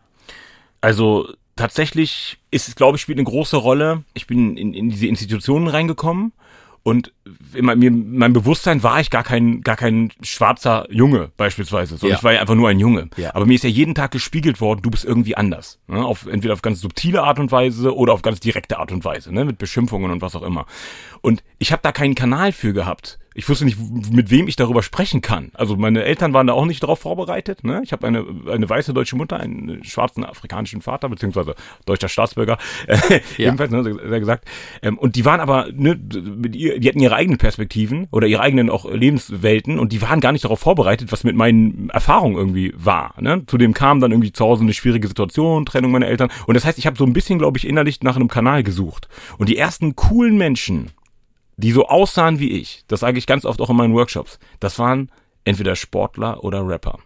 Also 0.79 1.27
tatsächlich 1.57 2.37
ist 2.51 2.67
es, 2.67 2.75
glaube 2.75 2.95
ich, 2.95 3.01
spielt 3.01 3.17
eine 3.17 3.27
große 3.27 3.57
Rolle. 3.57 4.03
Ich 4.13 4.27
bin 4.27 4.55
in, 4.55 4.73
in 4.73 4.89
diese 4.89 5.07
Institutionen 5.07 5.67
reingekommen 5.67 6.31
und 6.87 7.11
in 7.53 7.65
meinem 8.17 8.31
Bewusstsein 8.31 8.81
war 8.81 9.01
ich 9.01 9.09
gar 9.09 9.23
kein, 9.23 9.61
gar 9.61 9.75
kein 9.75 10.13
schwarzer 10.21 10.87
Junge 10.89 11.31
beispielsweise. 11.35 11.97
So, 11.97 12.07
ja. 12.07 12.15
Ich 12.15 12.23
war 12.23 12.31
ja 12.31 12.39
einfach 12.39 12.55
nur 12.55 12.69
ein 12.69 12.79
Junge. 12.79 13.09
Ja. 13.17 13.35
Aber 13.35 13.45
mir 13.45 13.55
ist 13.55 13.65
ja 13.65 13.69
jeden 13.69 13.93
Tag 13.93 14.11
gespiegelt 14.11 14.61
worden, 14.61 14.83
du 14.83 14.89
bist 14.89 15.03
irgendwie 15.03 15.35
anders. 15.35 15.79
Ne? 15.87 15.97
Auf, 16.05 16.27
entweder 16.27 16.53
auf 16.53 16.61
ganz 16.61 16.79
subtile 16.79 17.23
Art 17.23 17.39
und 17.39 17.51
Weise 17.51 17.93
oder 17.93 18.13
auf 18.13 18.21
ganz 18.21 18.39
direkte 18.39 18.79
Art 18.79 18.93
und 18.93 19.03
Weise, 19.03 19.33
ne? 19.33 19.43
mit 19.43 19.57
Beschimpfungen 19.57 20.11
und 20.11 20.21
was 20.21 20.33
auch 20.33 20.43
immer. 20.43 20.65
Und 21.19 21.43
ich 21.57 21.73
habe 21.73 21.81
da 21.83 21.91
keinen 21.91 22.15
Kanal 22.15 22.53
für 22.53 22.71
gehabt 22.71 23.19
ich 23.37 23.47
wusste 23.47 23.65
nicht, 23.65 23.77
mit 24.11 24.31
wem 24.31 24.47
ich 24.47 24.55
darüber 24.55 24.81
sprechen 24.81 25.21
kann. 25.21 25.51
Also 25.53 25.75
meine 25.75 26.03
Eltern 26.03 26.33
waren 26.33 26.47
da 26.47 26.53
auch 26.53 26.65
nicht 26.65 26.81
darauf 26.81 26.99
vorbereitet. 26.99 27.63
Ne? 27.63 27.81
Ich 27.83 27.91
habe 27.91 28.07
eine, 28.07 28.25
eine 28.51 28.67
weiße 28.67 28.95
deutsche 28.95 29.15
Mutter, 29.15 29.39
einen 29.39 29.83
schwarzen 29.83 30.25
afrikanischen 30.25 30.81
Vater, 30.81 31.07
beziehungsweise 31.07 31.53
deutscher 31.85 32.09
Staatsbürger, 32.09 32.57
äh, 32.87 32.97
ja. 32.97 33.19
jedenfalls, 33.37 33.69
ne, 33.69 33.83
sehr 33.83 34.19
gesagt. 34.19 34.45
Ähm, 34.81 34.97
und 34.97 35.15
die 35.15 35.23
waren 35.23 35.39
aber, 35.39 35.67
ne, 35.71 35.99
mit 36.35 36.55
ihr, 36.55 36.79
die 36.79 36.89
hatten 36.89 36.99
ihre 36.99 37.15
eigenen 37.15 37.37
Perspektiven 37.37 38.07
oder 38.09 38.25
ihre 38.25 38.41
eigenen 38.41 38.71
auch 38.71 38.91
Lebenswelten 38.91 39.77
und 39.77 39.91
die 39.91 40.01
waren 40.01 40.19
gar 40.19 40.31
nicht 40.31 40.43
darauf 40.43 40.59
vorbereitet, 40.59 41.11
was 41.11 41.23
mit 41.23 41.35
meinen 41.35 41.91
Erfahrungen 41.91 42.37
irgendwie 42.37 42.73
war. 42.75 43.13
Ne? 43.21 43.43
Zudem 43.45 43.75
kam 43.75 43.99
dann 43.99 44.09
irgendwie 44.09 44.33
zu 44.33 44.43
Hause 44.43 44.63
eine 44.63 44.73
schwierige 44.73 45.07
Situation, 45.07 45.67
Trennung 45.67 45.91
meiner 45.91 46.07
Eltern. 46.07 46.31
Und 46.47 46.55
das 46.55 46.65
heißt, 46.65 46.79
ich 46.79 46.87
habe 46.87 46.97
so 46.97 47.05
ein 47.05 47.13
bisschen, 47.13 47.37
glaube 47.37 47.59
ich, 47.59 47.67
innerlich 47.67 48.01
nach 48.01 48.15
einem 48.15 48.29
Kanal 48.29 48.63
gesucht. 48.63 49.07
Und 49.37 49.47
die 49.47 49.57
ersten 49.57 49.95
coolen 49.95 50.37
Menschen, 50.37 50.89
die 51.57 51.71
so 51.71 51.87
aussahen 51.87 52.39
wie 52.39 52.51
ich, 52.51 52.83
das 52.87 53.01
sage 53.01 53.17
ich 53.17 53.27
ganz 53.27 53.45
oft 53.45 53.59
auch 53.59 53.69
in 53.69 53.75
meinen 53.75 53.93
Workshops, 53.93 54.39
das 54.59 54.79
waren 54.79 55.11
entweder 55.43 55.75
Sportler 55.75 56.43
oder 56.43 56.65
Rapper. 56.67 56.99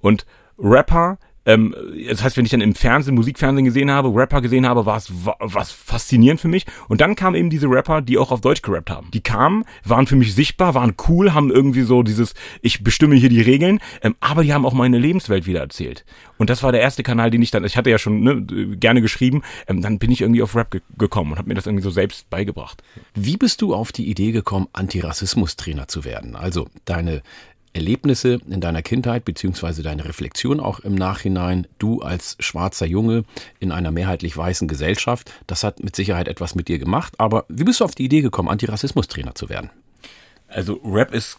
Und 0.00 0.26
Rapper 0.58 1.18
ähm, 1.46 1.74
das 2.08 2.22
heißt, 2.22 2.36
wenn 2.36 2.44
ich 2.44 2.50
dann 2.50 2.60
im 2.60 2.74
Fernsehen, 2.74 3.14
Musikfernsehen 3.14 3.64
gesehen 3.64 3.90
habe, 3.90 4.12
Rapper 4.14 4.42
gesehen 4.42 4.66
habe, 4.66 4.84
war 4.84 4.96
es 4.96 5.10
was 5.38 5.70
faszinierend 5.70 6.40
für 6.40 6.48
mich. 6.48 6.66
Und 6.88 7.00
dann 7.00 7.14
kamen 7.14 7.36
eben 7.36 7.50
diese 7.50 7.68
Rapper, 7.68 8.02
die 8.02 8.18
auch 8.18 8.32
auf 8.32 8.40
Deutsch 8.40 8.62
gerappt 8.62 8.90
haben. 8.90 9.10
Die 9.12 9.20
kamen, 9.20 9.64
waren 9.84 10.06
für 10.06 10.16
mich 10.16 10.34
sichtbar, 10.34 10.74
waren 10.74 10.94
cool, 11.08 11.32
haben 11.32 11.50
irgendwie 11.50 11.82
so 11.82 12.02
dieses, 12.02 12.34
ich 12.60 12.82
bestimme 12.82 13.14
hier 13.14 13.28
die 13.28 13.40
Regeln, 13.40 13.80
ähm, 14.02 14.16
aber 14.20 14.42
die 14.42 14.52
haben 14.52 14.66
auch 14.66 14.74
meine 14.74 14.98
Lebenswelt 14.98 15.46
wieder 15.46 15.60
erzählt. 15.60 16.04
Und 16.38 16.50
das 16.50 16.62
war 16.62 16.72
der 16.72 16.80
erste 16.80 17.02
Kanal, 17.02 17.30
den 17.30 17.42
ich 17.42 17.50
dann, 17.50 17.64
ich 17.64 17.76
hatte 17.76 17.90
ja 17.90 17.98
schon 17.98 18.20
ne, 18.20 18.76
gerne 18.76 19.00
geschrieben, 19.00 19.42
ähm, 19.68 19.80
dann 19.80 19.98
bin 19.98 20.10
ich 20.10 20.20
irgendwie 20.20 20.42
auf 20.42 20.54
Rap 20.54 20.70
ge 20.70 20.80
gekommen 20.98 21.32
und 21.32 21.38
habe 21.38 21.48
mir 21.48 21.54
das 21.54 21.66
irgendwie 21.66 21.82
so 21.82 21.90
selbst 21.90 22.28
beigebracht. 22.30 22.82
Wie 23.14 23.36
bist 23.36 23.62
du 23.62 23.74
auf 23.74 23.92
die 23.92 24.10
Idee 24.10 24.32
gekommen, 24.32 24.66
Antirassismus-Trainer 24.72 25.88
zu 25.88 26.04
werden? 26.04 26.36
Also 26.36 26.68
deine 26.84 27.22
Erlebnisse 27.76 28.40
in 28.48 28.60
deiner 28.60 28.82
Kindheit 28.82 29.24
beziehungsweise 29.24 29.82
deine 29.82 30.04
Reflexion 30.06 30.60
auch 30.60 30.80
im 30.80 30.94
Nachhinein, 30.94 31.66
du 31.78 32.00
als 32.00 32.36
schwarzer 32.40 32.86
Junge 32.86 33.24
in 33.60 33.70
einer 33.70 33.92
mehrheitlich 33.92 34.36
weißen 34.36 34.66
Gesellschaft, 34.66 35.30
das 35.46 35.62
hat 35.62 35.84
mit 35.84 35.94
Sicherheit 35.94 36.26
etwas 36.26 36.54
mit 36.54 36.68
dir 36.68 36.78
gemacht. 36.78 37.14
Aber 37.18 37.44
wie 37.48 37.64
bist 37.64 37.80
du 37.80 37.84
auf 37.84 37.94
die 37.94 38.04
Idee 38.04 38.22
gekommen, 38.22 38.48
Antirassismus-Trainer 38.48 39.34
zu 39.34 39.48
werden? 39.48 39.70
Also 40.48 40.80
Rap 40.84 41.12
ist 41.12 41.38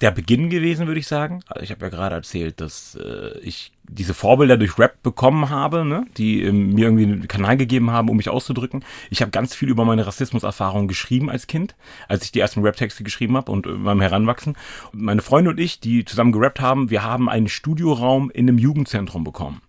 der 0.00 0.10
Beginn 0.12 0.48
gewesen, 0.48 0.86
würde 0.86 1.00
ich 1.00 1.06
sagen. 1.06 1.42
Also 1.48 1.62
ich 1.64 1.70
habe 1.70 1.84
ja 1.84 1.88
gerade 1.88 2.14
erzählt, 2.14 2.60
dass 2.60 2.94
äh, 2.96 3.38
ich 3.40 3.72
diese 3.82 4.14
Vorbilder 4.14 4.56
durch 4.56 4.78
Rap 4.78 5.02
bekommen 5.02 5.50
habe, 5.50 5.84
ne? 5.84 6.06
die 6.16 6.42
ähm, 6.42 6.74
mir 6.74 6.84
irgendwie 6.84 7.04
einen 7.04 7.28
Kanal 7.28 7.56
gegeben 7.56 7.90
haben, 7.90 8.08
um 8.08 8.16
mich 8.16 8.28
auszudrücken. 8.28 8.84
Ich 9.10 9.22
habe 9.22 9.30
ganz 9.30 9.54
viel 9.54 9.68
über 9.68 9.84
meine 9.84 10.06
Rassismuserfahrung 10.06 10.88
geschrieben 10.88 11.30
als 11.30 11.46
Kind, 11.46 11.74
als 12.06 12.24
ich 12.24 12.32
die 12.32 12.40
ersten 12.40 12.60
Rap-Texte 12.62 13.02
geschrieben 13.02 13.36
habe 13.36 13.50
und 13.50 13.66
äh, 13.66 13.72
beim 13.72 14.00
Heranwachsen. 14.00 14.56
Meine 14.92 15.22
Freunde 15.22 15.50
und 15.50 15.58
ich, 15.58 15.80
die 15.80 16.04
zusammen 16.04 16.32
gerappt 16.32 16.60
haben, 16.60 16.90
wir 16.90 17.02
haben 17.02 17.28
einen 17.28 17.48
Studioraum 17.48 18.30
in 18.30 18.48
einem 18.48 18.58
Jugendzentrum 18.58 19.24
bekommen 19.24 19.62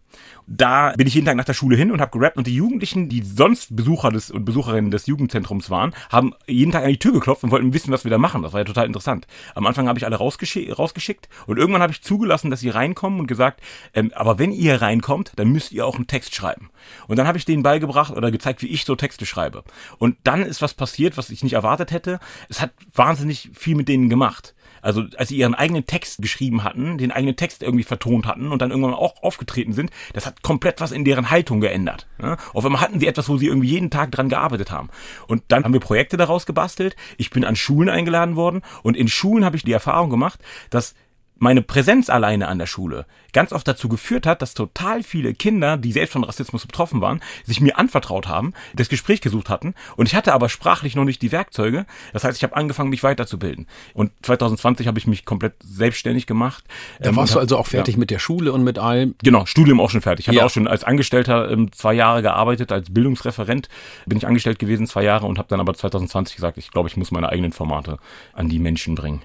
da 0.47 0.93
bin 0.97 1.05
ich 1.05 1.13
jeden 1.13 1.27
Tag 1.27 1.35
nach 1.35 1.45
der 1.45 1.53
Schule 1.53 1.77
hin 1.77 1.91
und 1.91 2.01
habe 2.01 2.17
gerappt 2.17 2.37
und 2.37 2.47
die 2.47 2.55
Jugendlichen, 2.55 3.07
die 3.07 3.21
sonst 3.21 3.75
Besucher 3.75 4.09
des 4.09 4.31
und 4.31 4.45
Besucherinnen 4.45 4.89
des 4.89 5.05
Jugendzentrums 5.05 5.69
waren, 5.69 5.93
haben 6.09 6.33
jeden 6.47 6.71
Tag 6.71 6.83
an 6.83 6.89
die 6.89 6.97
Tür 6.97 7.13
geklopft 7.13 7.43
und 7.43 7.51
wollten 7.51 7.73
wissen, 7.73 7.91
was 7.91 8.03
wir 8.03 8.11
da 8.11 8.17
machen. 8.17 8.41
Das 8.41 8.53
war 8.53 8.61
ja 8.61 8.65
total 8.65 8.87
interessant. 8.87 9.27
Am 9.53 9.67
Anfang 9.67 9.87
habe 9.87 9.99
ich 9.99 10.05
alle 10.05 10.15
rausgeschick, 10.15 10.77
rausgeschickt 10.77 11.29
und 11.45 11.57
irgendwann 11.57 11.83
habe 11.83 11.93
ich 11.93 12.01
zugelassen, 12.01 12.49
dass 12.49 12.61
sie 12.61 12.69
reinkommen 12.69 13.19
und 13.19 13.27
gesagt, 13.27 13.61
ähm, 13.93 14.11
aber 14.15 14.39
wenn 14.39 14.51
ihr 14.51 14.81
reinkommt, 14.81 15.33
dann 15.35 15.49
müsst 15.49 15.71
ihr 15.71 15.85
auch 15.85 15.95
einen 15.95 16.07
Text 16.07 16.33
schreiben. 16.33 16.69
Und 17.07 17.17
dann 17.17 17.27
habe 17.27 17.37
ich 17.37 17.45
denen 17.45 17.61
beigebracht 17.61 18.15
oder 18.15 18.31
gezeigt, 18.31 18.61
wie 18.63 18.67
ich 18.67 18.85
so 18.85 18.95
Texte 18.95 19.25
schreibe. 19.27 19.63
Und 19.99 20.17
dann 20.23 20.41
ist 20.41 20.61
was 20.61 20.73
passiert, 20.73 21.17
was 21.17 21.29
ich 21.29 21.43
nicht 21.43 21.53
erwartet 21.53 21.91
hätte. 21.91 22.19
Es 22.49 22.59
hat 22.59 22.71
wahnsinnig 22.93 23.51
viel 23.53 23.75
mit 23.75 23.87
denen 23.87 24.09
gemacht. 24.09 24.55
Also 24.81 25.05
als 25.17 25.29
sie 25.29 25.37
ihren 25.37 25.55
eigenen 25.55 25.85
Text 25.85 26.21
geschrieben 26.21 26.63
hatten, 26.63 26.97
den 26.97 27.11
eigenen 27.11 27.35
Text 27.35 27.63
irgendwie 27.63 27.83
vertont 27.83 28.25
hatten 28.25 28.51
und 28.51 28.61
dann 28.61 28.71
irgendwann 28.71 28.93
auch 28.93 29.23
aufgetreten 29.23 29.73
sind, 29.73 29.91
das 30.13 30.25
hat 30.25 30.41
komplett 30.43 30.81
was 30.81 30.91
in 30.91 31.05
deren 31.05 31.29
Haltung 31.29 31.61
geändert. 31.61 32.07
Ja? 32.21 32.37
Auf 32.53 32.65
einmal 32.65 32.81
hatten 32.81 32.99
sie 32.99 33.07
etwas, 33.07 33.29
wo 33.29 33.37
sie 33.37 33.47
irgendwie 33.47 33.69
jeden 33.69 33.89
Tag 33.89 34.11
dran 34.11 34.29
gearbeitet 34.29 34.71
haben. 34.71 34.89
Und 35.27 35.43
dann 35.47 35.63
haben 35.63 35.73
wir 35.73 35.79
Projekte 35.79 36.17
daraus 36.17 36.45
gebastelt. 36.45 36.95
Ich 37.17 37.29
bin 37.29 37.45
an 37.45 37.55
Schulen 37.55 37.89
eingeladen 37.89 38.35
worden 38.35 38.61
und 38.83 38.95
in 38.97 39.07
Schulen 39.07 39.45
habe 39.45 39.55
ich 39.55 39.63
die 39.63 39.73
Erfahrung 39.73 40.09
gemacht, 40.09 40.39
dass 40.69 40.95
meine 41.39 41.61
Präsenz 41.61 42.09
alleine 42.09 42.47
an 42.47 42.59
der 42.59 42.67
Schule 42.67 43.05
ganz 43.33 43.53
oft 43.53 43.67
dazu 43.67 43.89
geführt 43.89 44.25
hat, 44.25 44.41
dass 44.41 44.53
total 44.53 45.03
viele 45.03 45.33
Kinder, 45.33 45.77
die 45.77 45.91
selbst 45.91 46.13
von 46.13 46.23
Rassismus 46.23 46.65
betroffen 46.65 47.01
waren, 47.01 47.21
sich 47.45 47.61
mir 47.61 47.77
anvertraut 47.77 48.27
haben, 48.27 48.53
das 48.75 48.89
Gespräch 48.89 49.21
gesucht 49.21 49.49
hatten 49.49 49.73
und 49.97 50.07
ich 50.07 50.15
hatte 50.15 50.33
aber 50.33 50.49
sprachlich 50.49 50.95
noch 50.95 51.05
nicht 51.05 51.21
die 51.21 51.31
Werkzeuge. 51.31 51.85
Das 52.13 52.23
heißt, 52.23 52.37
ich 52.37 52.43
habe 52.43 52.55
angefangen, 52.55 52.89
mich 52.89 53.03
weiterzubilden. 53.03 53.67
Und 53.93 54.11
2020 54.23 54.87
habe 54.87 54.99
ich 54.99 55.07
mich 55.07 55.25
komplett 55.25 55.53
selbstständig 55.63 56.25
gemacht. 56.25 56.63
Da 56.99 57.15
warst 57.15 57.35
du 57.35 57.39
also 57.39 57.57
auch 57.57 57.67
fertig 57.67 57.95
ja. 57.95 57.99
mit 57.99 58.09
der 58.09 58.19
Schule 58.19 58.51
und 58.51 58.63
mit 58.63 58.79
allem? 58.79 59.15
Genau, 59.23 59.45
Studium 59.45 59.79
auch 59.79 59.89
schon 59.89 60.01
fertig. 60.01 60.25
Ich 60.25 60.27
habe 60.27 60.37
ja. 60.37 60.45
auch 60.45 60.49
schon 60.49 60.67
als 60.67 60.83
Angestellter 60.83 61.49
ähm, 61.51 61.71
zwei 61.71 61.93
Jahre 61.93 62.21
gearbeitet, 62.21 62.71
als 62.71 62.93
Bildungsreferent 62.93 63.69
bin 64.05 64.17
ich 64.17 64.27
angestellt 64.27 64.59
gewesen, 64.59 64.87
zwei 64.87 65.03
Jahre 65.03 65.25
und 65.25 65.37
habe 65.37 65.47
dann 65.47 65.59
aber 65.59 65.73
2020 65.73 66.35
gesagt, 66.35 66.57
ich 66.57 66.71
glaube, 66.71 66.89
ich 66.89 66.97
muss 66.97 67.11
meine 67.11 67.29
eigenen 67.29 67.51
Formate 67.51 67.99
an 68.33 68.49
die 68.49 68.59
Menschen 68.59 68.95
bringen. 68.95 69.21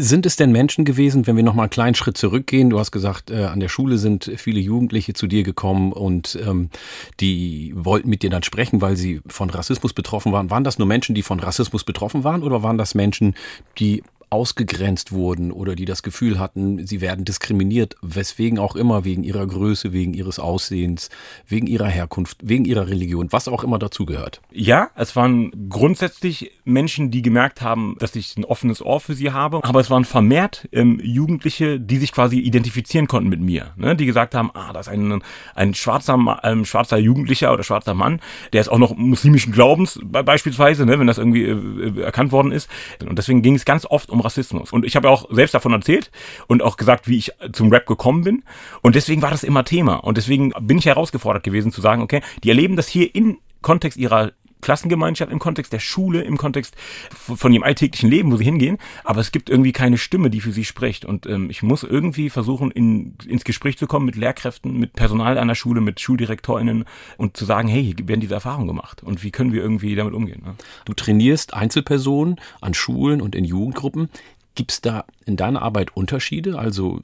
Sind 0.00 0.26
es 0.26 0.36
denn 0.36 0.52
Menschen 0.52 0.84
gewesen, 0.84 1.26
wenn 1.26 1.34
wir 1.34 1.42
noch 1.42 1.54
mal 1.54 1.64
einen 1.64 1.70
kleinen 1.70 1.96
Schritt 1.96 2.16
zurückgehen? 2.16 2.70
Du 2.70 2.78
hast 2.78 2.92
gesagt, 2.92 3.32
äh, 3.32 3.46
an 3.46 3.58
der 3.58 3.68
Schule 3.68 3.98
sind 3.98 4.30
viele 4.36 4.60
Jugendliche 4.60 5.12
zu 5.12 5.26
dir 5.26 5.42
gekommen 5.42 5.92
und 5.92 6.38
ähm, 6.40 6.70
die 7.18 7.72
wollten 7.74 8.08
mit 8.08 8.22
dir 8.22 8.30
dann 8.30 8.44
sprechen, 8.44 8.80
weil 8.80 8.96
sie 8.96 9.20
von 9.26 9.50
Rassismus 9.50 9.92
betroffen 9.92 10.30
waren. 10.30 10.50
Waren 10.50 10.62
das 10.62 10.78
nur 10.78 10.86
Menschen, 10.86 11.16
die 11.16 11.24
von 11.24 11.40
Rassismus 11.40 11.82
betroffen 11.82 12.22
waren 12.22 12.44
oder 12.44 12.62
waren 12.62 12.78
das 12.78 12.94
Menschen, 12.94 13.34
die 13.80 14.04
ausgegrenzt 14.30 15.12
wurden 15.12 15.52
oder 15.52 15.74
die 15.74 15.84
das 15.84 16.02
Gefühl 16.02 16.38
hatten, 16.38 16.86
sie 16.86 17.00
werden 17.00 17.24
diskriminiert, 17.24 17.96
weswegen 18.02 18.58
auch 18.58 18.76
immer, 18.76 19.04
wegen 19.04 19.22
ihrer 19.22 19.46
Größe, 19.46 19.92
wegen 19.92 20.12
ihres 20.14 20.38
Aussehens, 20.38 21.08
wegen 21.46 21.66
ihrer 21.66 21.86
Herkunft, 21.86 22.38
wegen 22.42 22.64
ihrer 22.64 22.88
Religion, 22.88 23.28
was 23.30 23.48
auch 23.48 23.64
immer 23.64 23.78
dazugehört. 23.78 24.40
Ja, 24.52 24.90
es 24.96 25.16
waren 25.16 25.68
grundsätzlich 25.70 26.52
Menschen, 26.64 27.10
die 27.10 27.22
gemerkt 27.22 27.62
haben, 27.62 27.96
dass 27.98 28.14
ich 28.16 28.36
ein 28.36 28.44
offenes 28.44 28.82
Ohr 28.82 29.00
für 29.00 29.14
sie 29.14 29.30
habe, 29.30 29.64
aber 29.64 29.80
es 29.80 29.90
waren 29.90 30.04
vermehrt 30.04 30.68
ähm, 30.72 31.00
Jugendliche, 31.02 31.80
die 31.80 31.96
sich 31.96 32.12
quasi 32.12 32.38
identifizieren 32.38 33.06
konnten 33.06 33.30
mit 33.30 33.40
mir, 33.40 33.72
ne? 33.76 33.96
die 33.96 34.06
gesagt 34.06 34.34
haben, 34.34 34.50
ah, 34.54 34.72
das 34.72 34.88
ist 34.88 34.92
ein, 34.92 35.22
ein 35.54 35.74
schwarzer, 35.74 36.40
ähm, 36.42 36.64
schwarzer 36.64 36.98
Jugendlicher 36.98 37.52
oder 37.52 37.62
schwarzer 37.62 37.94
Mann, 37.94 38.20
der 38.52 38.60
ist 38.60 38.68
auch 38.68 38.78
noch 38.78 38.94
muslimischen 38.96 39.52
Glaubens 39.52 39.98
beispielsweise, 40.02 40.84
ne? 40.84 40.98
wenn 40.98 41.06
das 41.06 41.18
irgendwie 41.18 41.44
äh, 41.44 42.02
erkannt 42.02 42.32
worden 42.32 42.52
ist. 42.52 42.68
Und 43.08 43.16
deswegen 43.16 43.42
ging 43.42 43.54
es 43.54 43.64
ganz 43.64 43.86
oft 43.86 44.10
um 44.10 44.17
um 44.18 44.20
Rassismus. 44.20 44.72
Und 44.72 44.84
ich 44.84 44.96
habe 44.96 45.08
auch 45.08 45.26
selbst 45.30 45.54
davon 45.54 45.72
erzählt 45.72 46.10
und 46.46 46.62
auch 46.62 46.76
gesagt, 46.76 47.08
wie 47.08 47.18
ich 47.18 47.32
zum 47.52 47.70
Rap 47.70 47.86
gekommen 47.86 48.24
bin. 48.24 48.42
Und 48.82 48.94
deswegen 48.94 49.22
war 49.22 49.30
das 49.30 49.44
immer 49.44 49.64
Thema. 49.64 49.96
Und 49.96 50.16
deswegen 50.16 50.52
bin 50.60 50.78
ich 50.78 50.86
herausgefordert 50.86 51.44
gewesen 51.44 51.72
zu 51.72 51.80
sagen, 51.80 52.02
okay, 52.02 52.20
die 52.42 52.50
erleben 52.50 52.76
das 52.76 52.88
hier 52.88 53.14
in 53.14 53.38
Kontext 53.62 53.98
ihrer 53.98 54.32
Klassengemeinschaft, 54.60 55.30
im 55.30 55.38
Kontext 55.38 55.72
der 55.72 55.78
Schule, 55.78 56.22
im 56.22 56.36
Kontext 56.36 56.74
von 57.10 57.52
ihrem 57.52 57.62
alltäglichen 57.62 58.10
Leben, 58.10 58.32
wo 58.32 58.36
sie 58.36 58.44
hingehen. 58.44 58.78
Aber 59.04 59.20
es 59.20 59.32
gibt 59.32 59.50
irgendwie 59.50 59.72
keine 59.72 59.98
Stimme, 59.98 60.30
die 60.30 60.40
für 60.40 60.52
sie 60.52 60.64
spricht. 60.64 61.04
Und 61.04 61.26
ähm, 61.26 61.50
ich 61.50 61.62
muss 61.62 61.82
irgendwie 61.82 62.30
versuchen, 62.30 62.70
in, 62.70 63.16
ins 63.26 63.44
Gespräch 63.44 63.78
zu 63.78 63.86
kommen 63.86 64.06
mit 64.06 64.16
Lehrkräften, 64.16 64.78
mit 64.78 64.92
Personal 64.94 65.38
an 65.38 65.48
der 65.48 65.54
Schule, 65.54 65.80
mit 65.80 66.00
SchuldirektorInnen 66.00 66.84
und 67.16 67.36
zu 67.36 67.44
sagen, 67.44 67.68
hey, 67.68 67.84
hier 67.84 68.08
werden 68.08 68.20
diese 68.20 68.34
Erfahrungen 68.34 68.66
gemacht. 68.68 69.02
Und 69.02 69.22
wie 69.22 69.30
können 69.30 69.52
wir 69.52 69.62
irgendwie 69.62 69.94
damit 69.94 70.14
umgehen? 70.14 70.42
Ne? 70.44 70.54
Du 70.84 70.92
trainierst 70.92 71.54
Einzelpersonen 71.54 72.36
an 72.60 72.74
Schulen 72.74 73.20
und 73.20 73.34
in 73.34 73.44
Jugendgruppen. 73.44 74.08
Gibt 74.54 74.72
es 74.72 74.80
da 74.80 75.04
in 75.24 75.36
deiner 75.36 75.62
Arbeit 75.62 75.96
Unterschiede? 75.96 76.58
Also 76.58 77.00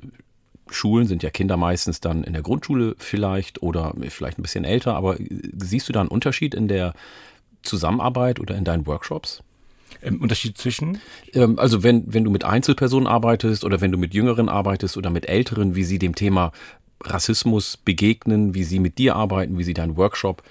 Schulen 0.70 1.06
sind 1.06 1.22
ja 1.22 1.30
Kinder 1.30 1.56
meistens 1.56 2.00
dann 2.00 2.24
in 2.24 2.32
der 2.32 2.42
Grundschule 2.42 2.96
vielleicht 2.98 3.62
oder 3.62 3.94
vielleicht 4.08 4.38
ein 4.38 4.42
bisschen 4.42 4.64
älter, 4.64 4.96
aber 4.96 5.16
siehst 5.56 5.88
du 5.88 5.92
da 5.92 6.00
einen 6.00 6.08
Unterschied 6.08 6.54
in 6.54 6.68
der 6.68 6.94
Zusammenarbeit 7.64 8.40
oder 8.40 8.56
in 8.56 8.64
deinen 8.64 8.86
Workshops? 8.86 9.42
Ähm, 10.02 10.20
Unterschied 10.20 10.58
zwischen? 10.58 10.98
Ähm, 11.32 11.58
also 11.58 11.82
wenn, 11.82 12.12
wenn 12.12 12.24
du 12.24 12.30
mit 12.30 12.44
Einzelpersonen 12.44 13.06
arbeitest 13.06 13.64
oder 13.64 13.80
wenn 13.80 13.92
du 13.92 13.98
mit 13.98 14.14
Jüngeren 14.14 14.48
arbeitest 14.48 14.96
oder 14.96 15.10
mit 15.10 15.28
Älteren, 15.28 15.74
wie 15.74 15.84
sie 15.84 15.98
dem 15.98 16.14
Thema 16.14 16.52
Rassismus 17.02 17.76
begegnen, 17.76 18.54
wie 18.54 18.64
sie 18.64 18.78
mit 18.78 18.98
dir 18.98 19.16
arbeiten, 19.16 19.58
wie 19.58 19.64
sie 19.64 19.74
deinen 19.74 19.96
Workshop 19.96 20.42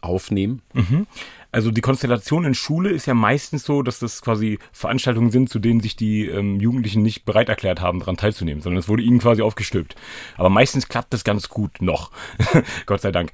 aufnehmen? 0.00 0.62
Mhm. 0.72 1.06
Also 1.52 1.72
die 1.72 1.80
Konstellation 1.80 2.44
in 2.44 2.54
Schule 2.54 2.90
ist 2.90 3.06
ja 3.06 3.14
meistens 3.14 3.64
so, 3.64 3.82
dass 3.82 3.98
das 3.98 4.22
quasi 4.22 4.60
Veranstaltungen 4.72 5.32
sind, 5.32 5.48
zu 5.48 5.58
denen 5.58 5.80
sich 5.80 5.96
die 5.96 6.26
ähm, 6.26 6.60
Jugendlichen 6.60 7.02
nicht 7.02 7.24
bereit 7.24 7.48
erklärt 7.48 7.80
haben, 7.80 7.98
daran 7.98 8.16
teilzunehmen, 8.16 8.62
sondern 8.62 8.78
es 8.78 8.88
wurde 8.88 9.02
ihnen 9.02 9.18
quasi 9.18 9.42
aufgestülpt. 9.42 9.96
Aber 10.36 10.48
meistens 10.48 10.88
klappt 10.88 11.12
das 11.12 11.24
ganz 11.24 11.48
gut 11.48 11.82
noch. 11.82 12.12
Gott 12.86 13.00
sei 13.00 13.10
Dank. 13.10 13.32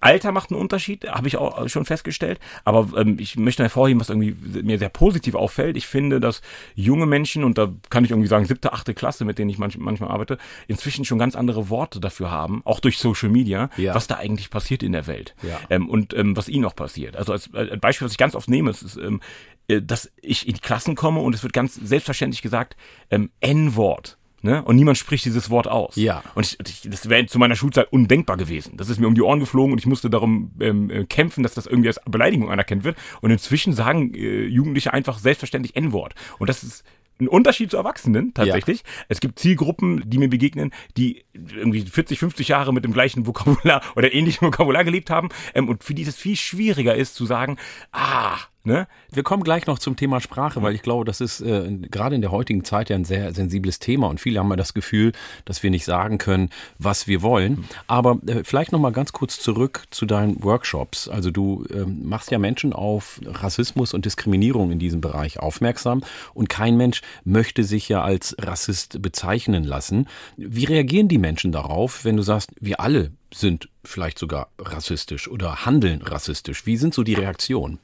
Alter 0.00 0.32
macht 0.32 0.50
einen 0.50 0.60
Unterschied, 0.60 1.08
habe 1.08 1.26
ich 1.26 1.36
auch 1.36 1.68
schon 1.68 1.84
festgestellt. 1.84 2.38
Aber 2.64 2.88
ähm, 2.98 3.18
ich 3.18 3.36
möchte 3.36 3.62
hervorheben, 3.62 4.00
was 4.00 4.08
irgendwie 4.08 4.36
mir 4.62 4.78
sehr 4.78 4.88
positiv 4.88 5.34
auffällt. 5.34 5.76
Ich 5.76 5.86
finde, 5.86 6.20
dass 6.20 6.42
junge 6.74 7.06
Menschen, 7.06 7.44
und 7.44 7.58
da 7.58 7.72
kann 7.90 8.04
ich 8.04 8.10
irgendwie 8.10 8.28
sagen, 8.28 8.44
siebte, 8.44 8.72
achte 8.72 8.94
Klasse, 8.94 9.24
mit 9.24 9.38
denen 9.38 9.50
ich 9.50 9.58
manch, 9.58 9.76
manchmal 9.78 10.10
arbeite, 10.10 10.38
inzwischen 10.68 11.04
schon 11.04 11.18
ganz 11.18 11.34
andere 11.34 11.68
Worte 11.70 12.00
dafür 12.00 12.30
haben, 12.30 12.62
auch 12.64 12.80
durch 12.80 12.98
Social 12.98 13.28
Media, 13.28 13.70
ja. 13.76 13.94
was 13.94 14.06
da 14.06 14.16
eigentlich 14.16 14.50
passiert 14.50 14.82
in 14.82 14.92
der 14.92 15.06
Welt. 15.06 15.34
Ja. 15.42 15.58
Ähm, 15.70 15.88
und 15.88 16.14
ähm, 16.14 16.36
was 16.36 16.48
ihnen 16.48 16.64
auch 16.64 16.76
passiert. 16.76 17.16
Also 17.16 17.32
als 17.32 17.52
ein 17.52 17.80
Beispiel, 17.80 18.04
was 18.04 18.12
ich 18.12 18.18
ganz 18.18 18.34
oft 18.34 18.48
nehme, 18.48 18.70
ist, 18.70 18.82
ist 18.82 18.96
ähm, 18.96 19.20
äh, 19.68 19.80
dass 19.80 20.10
ich 20.20 20.46
in 20.46 20.54
die 20.54 20.60
Klassen 20.60 20.94
komme 20.94 21.20
und 21.20 21.34
es 21.34 21.42
wird 21.42 21.52
ganz 21.52 21.74
selbstverständlich 21.74 22.42
gesagt, 22.42 22.76
ähm, 23.10 23.30
N-Wort. 23.40 24.18
Ne? 24.44 24.62
Und 24.62 24.76
niemand 24.76 24.98
spricht 24.98 25.24
dieses 25.24 25.48
Wort 25.48 25.66
aus. 25.68 25.96
Ja. 25.96 26.22
Und 26.34 26.44
ich, 26.44 26.58
ich, 26.60 26.90
das 26.90 27.08
wäre 27.08 27.24
zu 27.24 27.38
meiner 27.38 27.56
Schulzeit 27.56 27.90
undenkbar 27.90 28.36
gewesen. 28.36 28.76
Das 28.76 28.90
ist 28.90 29.00
mir 29.00 29.06
um 29.06 29.14
die 29.14 29.22
Ohren 29.22 29.40
geflogen 29.40 29.72
und 29.72 29.78
ich 29.78 29.86
musste 29.86 30.10
darum 30.10 30.50
ähm, 30.60 30.90
äh, 30.90 31.06
kämpfen, 31.06 31.42
dass 31.42 31.54
das 31.54 31.64
irgendwie 31.64 31.88
als 31.88 31.98
Beleidigung 32.04 32.50
anerkannt 32.50 32.84
wird. 32.84 32.98
Und 33.22 33.30
inzwischen 33.30 33.72
sagen 33.72 34.12
äh, 34.12 34.44
Jugendliche 34.44 34.92
einfach 34.92 35.18
selbstverständlich 35.18 35.76
N-Wort. 35.76 36.14
Und 36.38 36.50
das 36.50 36.62
ist 36.62 36.84
ein 37.18 37.28
Unterschied 37.28 37.70
zu 37.70 37.78
Erwachsenen 37.78 38.34
tatsächlich. 38.34 38.80
Ja. 38.80 39.04
Es 39.08 39.20
gibt 39.20 39.38
Zielgruppen, 39.38 40.02
die 40.04 40.18
mir 40.18 40.28
begegnen, 40.28 40.72
die 40.98 41.24
irgendwie 41.32 41.80
40, 41.80 42.18
50 42.18 42.48
Jahre 42.48 42.74
mit 42.74 42.84
dem 42.84 42.92
gleichen 42.92 43.26
Vokabular 43.26 43.80
oder 43.96 44.12
ähnlichem 44.12 44.46
Vokabular 44.46 44.84
gelebt 44.84 45.08
haben 45.08 45.30
ähm, 45.54 45.70
und 45.70 45.84
für 45.84 45.94
die 45.94 46.02
es 46.02 46.16
viel 46.16 46.36
schwieriger 46.36 46.94
ist 46.94 47.14
zu 47.14 47.24
sagen, 47.24 47.56
ah, 47.92 48.36
Ne? 48.66 48.88
Wir 49.12 49.22
kommen 49.22 49.42
gleich 49.42 49.66
noch 49.66 49.78
zum 49.78 49.94
Thema 49.94 50.22
Sprache, 50.22 50.62
weil 50.62 50.74
ich 50.74 50.80
glaube, 50.80 51.04
das 51.04 51.20
ist 51.20 51.42
äh, 51.42 51.70
gerade 51.90 52.14
in 52.14 52.22
der 52.22 52.30
heutigen 52.30 52.64
Zeit 52.64 52.88
ja 52.88 52.96
ein 52.96 53.04
sehr 53.04 53.34
sensibles 53.34 53.78
Thema 53.78 54.06
und 54.06 54.20
viele 54.20 54.40
haben 54.40 54.48
ja 54.48 54.56
das 54.56 54.72
Gefühl, 54.72 55.12
dass 55.44 55.62
wir 55.62 55.70
nicht 55.70 55.84
sagen 55.84 56.16
können, 56.16 56.48
was 56.78 57.06
wir 57.06 57.20
wollen. 57.20 57.68
Aber 57.88 58.18
äh, 58.26 58.42
vielleicht 58.42 58.72
noch 58.72 58.80
mal 58.80 58.92
ganz 58.92 59.12
kurz 59.12 59.38
zurück 59.38 59.84
zu 59.90 60.06
deinen 60.06 60.42
Workshops. 60.42 61.08
Also 61.08 61.30
du 61.30 61.66
ähm, 61.74 62.08
machst 62.08 62.30
ja 62.30 62.38
Menschen 62.38 62.72
auf 62.72 63.20
Rassismus 63.26 63.92
und 63.92 64.06
Diskriminierung 64.06 64.70
in 64.70 64.78
diesem 64.78 65.02
Bereich 65.02 65.38
aufmerksam 65.38 66.02
und 66.32 66.48
kein 66.48 66.78
Mensch 66.78 67.02
möchte 67.22 67.64
sich 67.64 67.90
ja 67.90 68.02
als 68.02 68.34
Rassist 68.40 69.02
bezeichnen 69.02 69.64
lassen. 69.64 70.08
Wie 70.38 70.64
reagieren 70.64 71.08
die 71.08 71.18
Menschen 71.18 71.52
darauf, 71.52 72.06
wenn 72.06 72.16
du 72.16 72.22
sagst, 72.22 72.50
wir 72.60 72.80
alle 72.80 73.10
sind 73.30 73.68
vielleicht 73.84 74.18
sogar 74.18 74.48
rassistisch 74.58 75.28
oder 75.28 75.66
handeln 75.66 76.00
rassistisch? 76.00 76.64
Wie 76.64 76.78
sind 76.78 76.94
so 76.94 77.02
die 77.02 77.14
Reaktionen? 77.14 77.78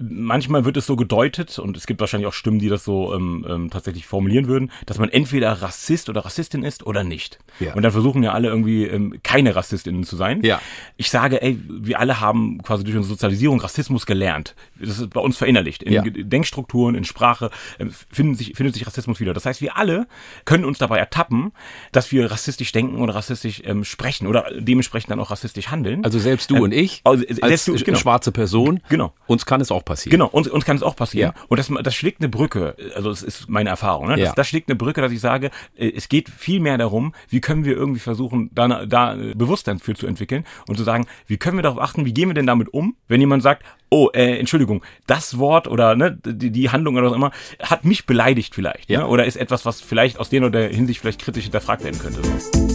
Manchmal 0.00 0.64
wird 0.64 0.76
es 0.76 0.86
so 0.86 0.96
gedeutet, 0.96 1.58
und 1.58 1.76
es 1.76 1.86
gibt 1.86 2.00
wahrscheinlich 2.00 2.26
auch 2.26 2.32
Stimmen, 2.32 2.58
die 2.58 2.68
das 2.68 2.84
so 2.84 3.14
ähm, 3.14 3.46
ähm, 3.48 3.70
tatsächlich 3.70 4.06
formulieren 4.06 4.46
würden, 4.48 4.70
dass 4.86 4.98
man 4.98 5.08
entweder 5.08 5.52
Rassist 5.52 6.08
oder 6.08 6.24
Rassistin 6.24 6.62
ist 6.62 6.86
oder 6.86 7.04
nicht. 7.04 7.38
Ja. 7.58 7.74
Und 7.74 7.82
dann 7.82 7.92
versuchen 7.92 8.22
ja 8.22 8.32
alle 8.32 8.48
irgendwie 8.48 8.84
ähm, 8.84 9.18
keine 9.22 9.54
Rassistinnen 9.54 10.04
zu 10.04 10.16
sein. 10.16 10.42
Ja. 10.42 10.60
Ich 10.96 11.10
sage, 11.10 11.42
ey, 11.42 11.58
wir 11.68 12.00
alle 12.00 12.20
haben 12.20 12.62
quasi 12.62 12.84
durch 12.84 12.96
unsere 12.96 13.14
Sozialisierung 13.14 13.60
Rassismus 13.60 14.06
gelernt. 14.06 14.54
Das 14.78 14.98
ist 14.98 15.10
bei 15.10 15.20
uns 15.20 15.36
verinnerlicht. 15.36 15.82
In 15.82 15.92
ja. 15.92 16.02
Denkstrukturen, 16.02 16.94
in 16.94 17.04
Sprache 17.04 17.50
äh, 17.78 17.86
finden 18.10 18.34
sich, 18.34 18.54
findet 18.56 18.74
sich 18.74 18.86
Rassismus 18.86 19.20
wieder. 19.20 19.34
Das 19.34 19.46
heißt, 19.46 19.60
wir 19.60 19.76
alle 19.76 20.06
können 20.44 20.64
uns 20.64 20.78
dabei 20.78 20.98
ertappen, 20.98 21.52
dass 21.92 22.12
wir 22.12 22.30
rassistisch 22.30 22.72
denken 22.72 23.00
oder 23.02 23.14
rassistisch 23.14 23.62
ähm, 23.64 23.84
sprechen 23.84 24.26
oder 24.26 24.46
dementsprechend 24.56 25.10
dann 25.10 25.20
auch 25.20 25.30
rassistisch 25.30 25.68
handeln. 25.68 26.04
Also 26.04 26.18
selbst 26.18 26.50
du 26.50 26.56
ähm, 26.56 26.62
und 26.62 26.72
ich, 26.72 27.00
also, 27.04 27.24
als 27.42 27.64
du, 27.64 27.74
genau. 27.74 27.98
schwarze 27.98 28.32
Person, 28.32 28.80
genau. 28.88 29.12
uns 29.26 29.46
kann 29.46 29.60
es 29.60 29.70
auch 29.70 29.82
passieren. 29.90 30.12
Genau, 30.12 30.26
uns, 30.28 30.48
uns 30.48 30.64
kann 30.64 30.76
es 30.76 30.82
auch 30.82 30.96
passieren. 30.96 31.32
Ja. 31.36 31.42
Und 31.48 31.58
das, 31.58 31.70
das 31.82 31.94
schlägt 31.94 32.20
eine 32.20 32.28
Brücke, 32.28 32.76
also 32.94 33.10
es 33.10 33.22
ist 33.22 33.48
meine 33.48 33.70
Erfahrung, 33.70 34.08
ne? 34.08 34.16
das, 34.16 34.28
ja. 34.28 34.32
das 34.34 34.48
schlägt 34.48 34.68
eine 34.68 34.76
Brücke, 34.76 35.00
dass 35.00 35.12
ich 35.12 35.20
sage, 35.20 35.50
äh, 35.76 35.92
es 35.94 36.08
geht 36.08 36.28
viel 36.28 36.60
mehr 36.60 36.78
darum, 36.78 37.14
wie 37.28 37.40
können 37.40 37.64
wir 37.64 37.76
irgendwie 37.76 38.00
versuchen, 38.00 38.50
da, 38.54 38.86
da 38.86 39.16
Bewusstsein 39.34 39.78
für 39.78 39.94
zu 39.94 40.06
entwickeln 40.06 40.44
und 40.68 40.76
zu 40.76 40.84
sagen, 40.84 41.06
wie 41.26 41.36
können 41.36 41.58
wir 41.58 41.62
darauf 41.62 41.80
achten, 41.80 42.04
wie 42.04 42.14
gehen 42.14 42.28
wir 42.28 42.34
denn 42.34 42.46
damit 42.46 42.72
um, 42.72 42.96
wenn 43.08 43.20
jemand 43.20 43.42
sagt, 43.42 43.64
oh, 43.90 44.08
äh, 44.14 44.38
Entschuldigung, 44.38 44.82
das 45.06 45.38
Wort 45.38 45.68
oder 45.68 45.96
ne, 45.96 46.18
die, 46.24 46.50
die 46.50 46.70
Handlung 46.70 46.96
oder 46.96 47.10
was 47.10 47.16
immer, 47.16 47.32
hat 47.60 47.84
mich 47.84 48.06
beleidigt 48.06 48.54
vielleicht. 48.54 48.88
Ja. 48.88 49.00
Ne? 49.00 49.08
Oder 49.08 49.26
ist 49.26 49.36
etwas, 49.36 49.66
was 49.66 49.80
vielleicht 49.80 50.18
aus 50.18 50.30
der 50.30 50.40
oder 50.40 50.50
der 50.50 50.68
Hinsicht 50.68 51.00
vielleicht 51.00 51.20
kritisch 51.20 51.44
hinterfragt 51.44 51.84
werden 51.84 51.98
könnte. 51.98 52.22
So. 52.22 52.69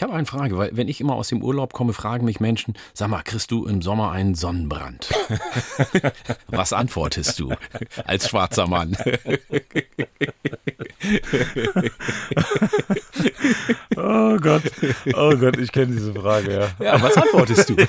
Ich 0.00 0.02
habe 0.02 0.14
eine 0.14 0.24
Frage, 0.24 0.56
weil 0.56 0.70
wenn 0.72 0.88
ich 0.88 1.02
immer 1.02 1.12
aus 1.12 1.28
dem 1.28 1.42
Urlaub 1.42 1.74
komme, 1.74 1.92
fragen 1.92 2.24
mich 2.24 2.40
Menschen, 2.40 2.72
sag 2.94 3.10
mal, 3.10 3.20
kriegst 3.22 3.50
du 3.50 3.66
im 3.66 3.82
Sommer 3.82 4.12
einen 4.12 4.34
Sonnenbrand? 4.34 5.10
Was 6.48 6.72
antwortest 6.72 7.38
du 7.38 7.52
als 8.06 8.30
schwarzer 8.30 8.66
Mann? 8.66 8.96
oh 13.96 14.36
Gott, 14.38 14.62
oh 15.14 15.36
Gott, 15.36 15.58
ich 15.58 15.70
kenne 15.70 15.92
diese 15.92 16.14
Frage, 16.14 16.54
ja. 16.54 16.70
Ja, 16.84 17.02
was 17.02 17.16
antwortest 17.16 17.70
du? 17.70 17.74
das 17.76 17.88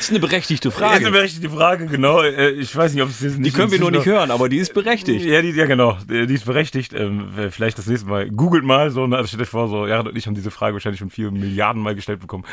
ist 0.00 0.10
eine 0.10 0.18
berechtigte 0.18 0.70
Frage. 0.70 0.90
Das 0.90 1.00
ist 1.00 1.06
eine 1.06 1.16
berechtigte 1.16 1.50
Frage, 1.50 1.86
genau. 1.86 2.22
Äh, 2.22 2.50
ich 2.50 2.74
weiß 2.74 2.94
nicht, 2.94 3.02
ob 3.02 3.10
es 3.10 3.18
Die 3.20 3.50
können 3.50 3.70
wir 3.70 3.78
nur 3.78 3.90
nicht 3.90 4.06
hören, 4.06 4.30
aber 4.30 4.48
die 4.48 4.58
ist 4.58 4.74
berechtigt. 4.74 5.24
Ja, 5.24 5.42
die, 5.42 5.50
ja 5.50 5.66
genau, 5.66 5.98
die 6.08 6.34
ist 6.34 6.46
berechtigt. 6.46 6.92
Ähm, 6.92 7.28
vielleicht 7.50 7.78
das 7.78 7.86
nächste 7.86 8.08
Mal. 8.08 8.30
Googelt 8.30 8.64
mal 8.64 8.90
so, 8.90 9.06
stellt 9.24 9.42
euch 9.42 9.48
vor, 9.48 9.68
so, 9.68 9.86
ja, 9.86 10.02
ich 10.20 10.26
haben 10.26 10.34
diese 10.34 10.50
Frage 10.52 10.74
wahrscheinlich 10.74 11.00
schon 11.00 11.10
vier 11.10 11.30
Milliarden 11.32 11.82
Mal 11.82 11.94
gestellt 11.96 12.20
bekommen. 12.20 12.44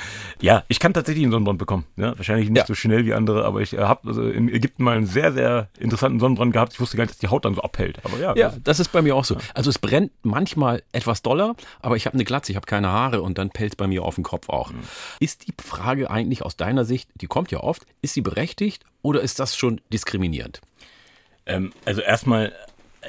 Ja, 0.42 0.64
ich 0.68 0.80
kann 0.80 0.94
tatsächlich 0.94 1.24
einen 1.24 1.32
Sonnenbrand 1.32 1.60
bekommen. 1.60 1.86
Ja, 1.96 2.18
wahrscheinlich 2.18 2.50
nicht 2.50 2.58
Ja. 2.62 2.66
so 2.66 2.74
schnell 2.74 3.06
wie 3.06 3.14
andere, 3.14 3.46
aber 3.46 3.62
ich 3.62 3.74
äh, 3.74 3.78
habe 3.78 4.08
also 4.08 4.24
in 4.28 4.50
Ägypten 4.50 4.84
mal 4.84 4.98
einen 4.98 5.06
sehr, 5.06 5.32
sehr 5.34 5.70
interessanten 5.80 6.20
Sonnenbrand 6.20 6.54
gehabt. 6.54 6.74
Ich 6.74 6.80
wusste 6.80 6.98
gar 6.98 7.04
nicht, 7.04 7.12
dass 7.12 7.20
die 7.20 7.28
Haut 7.28 7.46
dann 7.46 7.54
so 7.56 7.62
abhält. 7.62 8.00
Aber 8.04 8.18
ja, 8.18 8.36
Ja, 8.36 8.50
das- 8.50 8.64
das 8.64 8.80
ist 8.80 8.92
bei 8.92 9.02
mir 9.02 9.16
auch 9.16 9.26
so. 9.26 9.38
Also 9.54 9.70
es 9.70 9.78
brennt 9.80 10.12
manchmal 10.24 10.82
etwas 10.92 11.22
doller, 11.22 11.56
aber 11.82 11.96
ich 11.96 12.06
habe 12.06 12.16
eine 12.16 12.24
Glatze, 12.26 12.52
ich 12.52 12.56
habe 12.56 12.66
keine 12.66 12.88
Haare 12.90 13.22
und 13.22 13.38
dann 13.38 13.50
pellt 13.52 13.78
bei 13.78 13.86
mir 13.88 14.04
auf 14.04 14.16
den 14.16 14.24
Kopf 14.24 14.50
auch. 14.50 14.72
Ist 15.20 15.48
die 15.48 15.54
Frage 15.62 16.10
eigentlich 16.10 16.42
aus 16.44 16.58
deiner 16.58 16.86
Sicht, 16.86 17.10
die 17.16 17.28
kommt 17.28 17.52
ja 17.52 17.60
oft, 17.60 17.86
ist 18.02 18.14
sie 18.14 18.22
berechtigt 18.22 18.84
oder 19.02 19.22
ist 19.22 19.40
das 19.40 19.56
schon 19.56 19.82
diskriminierend? 19.94 20.62
Ähm, 21.46 21.72
also 21.86 22.02
erstmal 22.02 22.54
äh, 23.02 23.08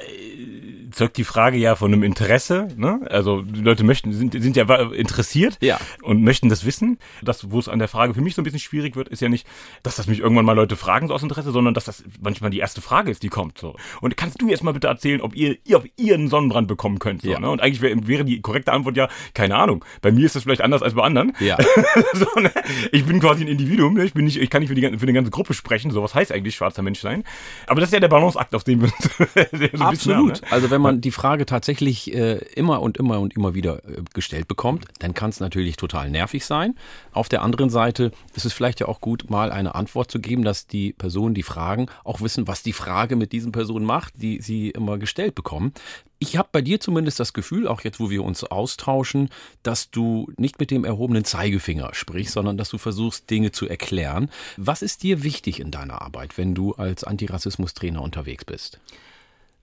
zeugt 0.91 1.17
die 1.17 1.23
Frage 1.23 1.57
ja 1.57 1.75
von 1.75 1.93
einem 1.93 2.03
Interesse. 2.03 2.67
Ne? 2.75 3.01
Also 3.09 3.41
die 3.41 3.61
Leute 3.61 3.83
möchten, 3.83 4.11
sind, 4.13 4.33
sind 4.41 4.55
ja 4.55 4.63
interessiert 4.91 5.57
Ja. 5.61 5.79
und 6.01 6.23
möchten 6.23 6.49
das 6.49 6.65
wissen. 6.65 6.97
Das, 7.21 7.51
wo 7.51 7.59
es 7.59 7.67
an 7.67 7.79
der 7.79 7.87
Frage 7.87 8.13
für 8.13 8.21
mich 8.21 8.35
so 8.35 8.41
ein 8.41 8.43
bisschen 8.45 8.59
schwierig 8.59 8.95
wird, 8.95 9.09
ist 9.09 9.21
ja 9.21 9.29
nicht, 9.29 9.47
dass 9.83 9.95
das 9.95 10.07
mich 10.07 10.19
irgendwann 10.19 10.45
mal 10.45 10.53
Leute 10.53 10.75
fragen 10.75 11.07
so 11.07 11.13
aus 11.13 11.23
Interesse, 11.23 11.51
sondern 11.51 11.73
dass 11.73 11.85
das 11.85 12.03
manchmal 12.21 12.49
die 12.51 12.59
erste 12.59 12.81
Frage 12.81 13.11
ist, 13.11 13.23
die 13.23 13.29
kommt. 13.29 13.57
So. 13.57 13.75
Und 14.01 14.17
kannst 14.17 14.41
du 14.41 14.49
jetzt 14.49 14.63
mal 14.63 14.73
bitte 14.73 14.87
erzählen, 14.87 15.21
ob 15.21 15.35
ihr, 15.35 15.57
ihr, 15.65 15.77
ob 15.77 15.85
ihr 15.97 16.13
einen 16.13 16.27
Sonnenbrand 16.29 16.67
bekommen 16.67 16.99
könnt? 16.99 17.21
So, 17.21 17.29
Ja. 17.31 17.39
ne? 17.39 17.49
Und 17.49 17.61
eigentlich 17.61 17.81
wäre 17.81 18.07
wäre 18.07 18.25
die 18.25 18.41
korrekte 18.41 18.71
Antwort 18.71 18.97
ja, 18.97 19.07
keine 19.33 19.55
Ahnung. 19.55 19.83
Bei 20.01 20.11
mir 20.11 20.25
ist 20.25 20.35
das 20.35 20.43
vielleicht 20.43 20.61
anders 20.61 20.81
als 20.81 20.93
bei 20.93 21.03
anderen. 21.03 21.33
Ja. 21.39 21.57
so, 22.13 22.39
ne? 22.39 22.51
Ich 22.91 23.05
bin 23.05 23.19
quasi 23.19 23.43
ein 23.43 23.47
Individuum, 23.47 23.93
ne? 23.95 24.05
ich 24.05 24.13
bin 24.13 24.25
nicht, 24.25 24.37
ich 24.37 24.49
kann 24.49 24.61
nicht 24.61 24.69
für 24.69 24.75
die, 24.75 24.97
für 24.97 25.05
die 25.05 25.13
ganze 25.13 25.31
Gruppe 25.31 25.53
sprechen, 25.53 25.91
so 25.91 26.01
was 26.03 26.15
heißt 26.15 26.31
eigentlich 26.31 26.55
schwarzer 26.55 26.81
Mensch 26.81 26.99
sein. 26.99 27.23
Aber 27.67 27.81
das 27.81 27.89
ist 27.89 27.93
ja 27.93 27.99
der 27.99 28.07
Balanceakt, 28.07 28.55
auf 28.55 28.63
dem 28.63 28.81
wir 28.81 28.87
uns 28.87 29.09
so 29.17 29.23
ein 29.39 29.49
bisschen 29.59 29.81
Absolut. 29.81 30.19
haben, 30.19 30.27
ne? 30.47 30.51
Also 30.51 30.69
wenn 30.69 30.78
man 30.81 31.01
die 31.01 31.11
Frage 31.11 31.45
tatsächlich 31.45 32.13
äh, 32.13 32.37
immer 32.55 32.81
und 32.81 32.97
immer 32.97 33.19
und 33.19 33.35
immer 33.35 33.53
wieder 33.53 33.83
äh, 33.85 34.01
gestellt 34.13 34.47
bekommt, 34.47 34.85
dann 34.99 35.13
kann 35.13 35.29
es 35.29 35.39
natürlich 35.39 35.77
total 35.77 36.09
nervig 36.09 36.45
sein. 36.45 36.75
Auf 37.11 37.29
der 37.29 37.41
anderen 37.41 37.69
Seite 37.69 38.11
ist 38.35 38.45
es 38.45 38.53
vielleicht 38.53 38.79
ja 38.79 38.87
auch 38.87 39.01
gut, 39.01 39.29
mal 39.29 39.51
eine 39.51 39.75
Antwort 39.75 40.11
zu 40.11 40.19
geben, 40.19 40.43
dass 40.43 40.67
die 40.67 40.93
Personen, 40.93 41.33
die 41.33 41.43
fragen, 41.43 41.87
auch 42.03 42.21
wissen, 42.21 42.47
was 42.47 42.63
die 42.63 42.73
Frage 42.73 43.15
mit 43.15 43.31
diesen 43.31 43.51
Personen 43.51 43.85
macht, 43.85 44.13
die 44.21 44.41
sie 44.41 44.69
immer 44.69 44.97
gestellt 44.97 45.35
bekommen. 45.35 45.73
Ich 46.21 46.35
habe 46.35 46.49
bei 46.51 46.61
dir 46.61 46.81
zumindest 46.81 47.19
das 47.19 47.31
Gefühl, 47.31 47.65
auch 47.67 47.81
jetzt, 47.81 48.01
wo 48.01 48.09
wir 48.09 48.25
uns 48.25 48.43
austauschen, 48.43 49.29
dass 49.63 49.89
du 49.89 50.29
nicht 50.35 50.59
mit 50.59 50.69
dem 50.69 50.83
erhobenen 50.83 51.23
Zeigefinger 51.23 51.93
sprichst, 51.93 52.33
sondern 52.33 52.57
dass 52.57 52.69
du 52.69 52.77
versuchst, 52.77 53.29
Dinge 53.29 53.53
zu 53.53 53.69
erklären. 53.69 54.29
Was 54.57 54.81
ist 54.81 55.03
dir 55.03 55.23
wichtig 55.23 55.61
in 55.61 55.71
deiner 55.71 56.01
Arbeit, 56.01 56.37
wenn 56.37 56.53
du 56.53 56.73
als 56.73 57.05
Antirassismus-Trainer 57.05 58.01
unterwegs 58.01 58.43
bist? 58.43 58.79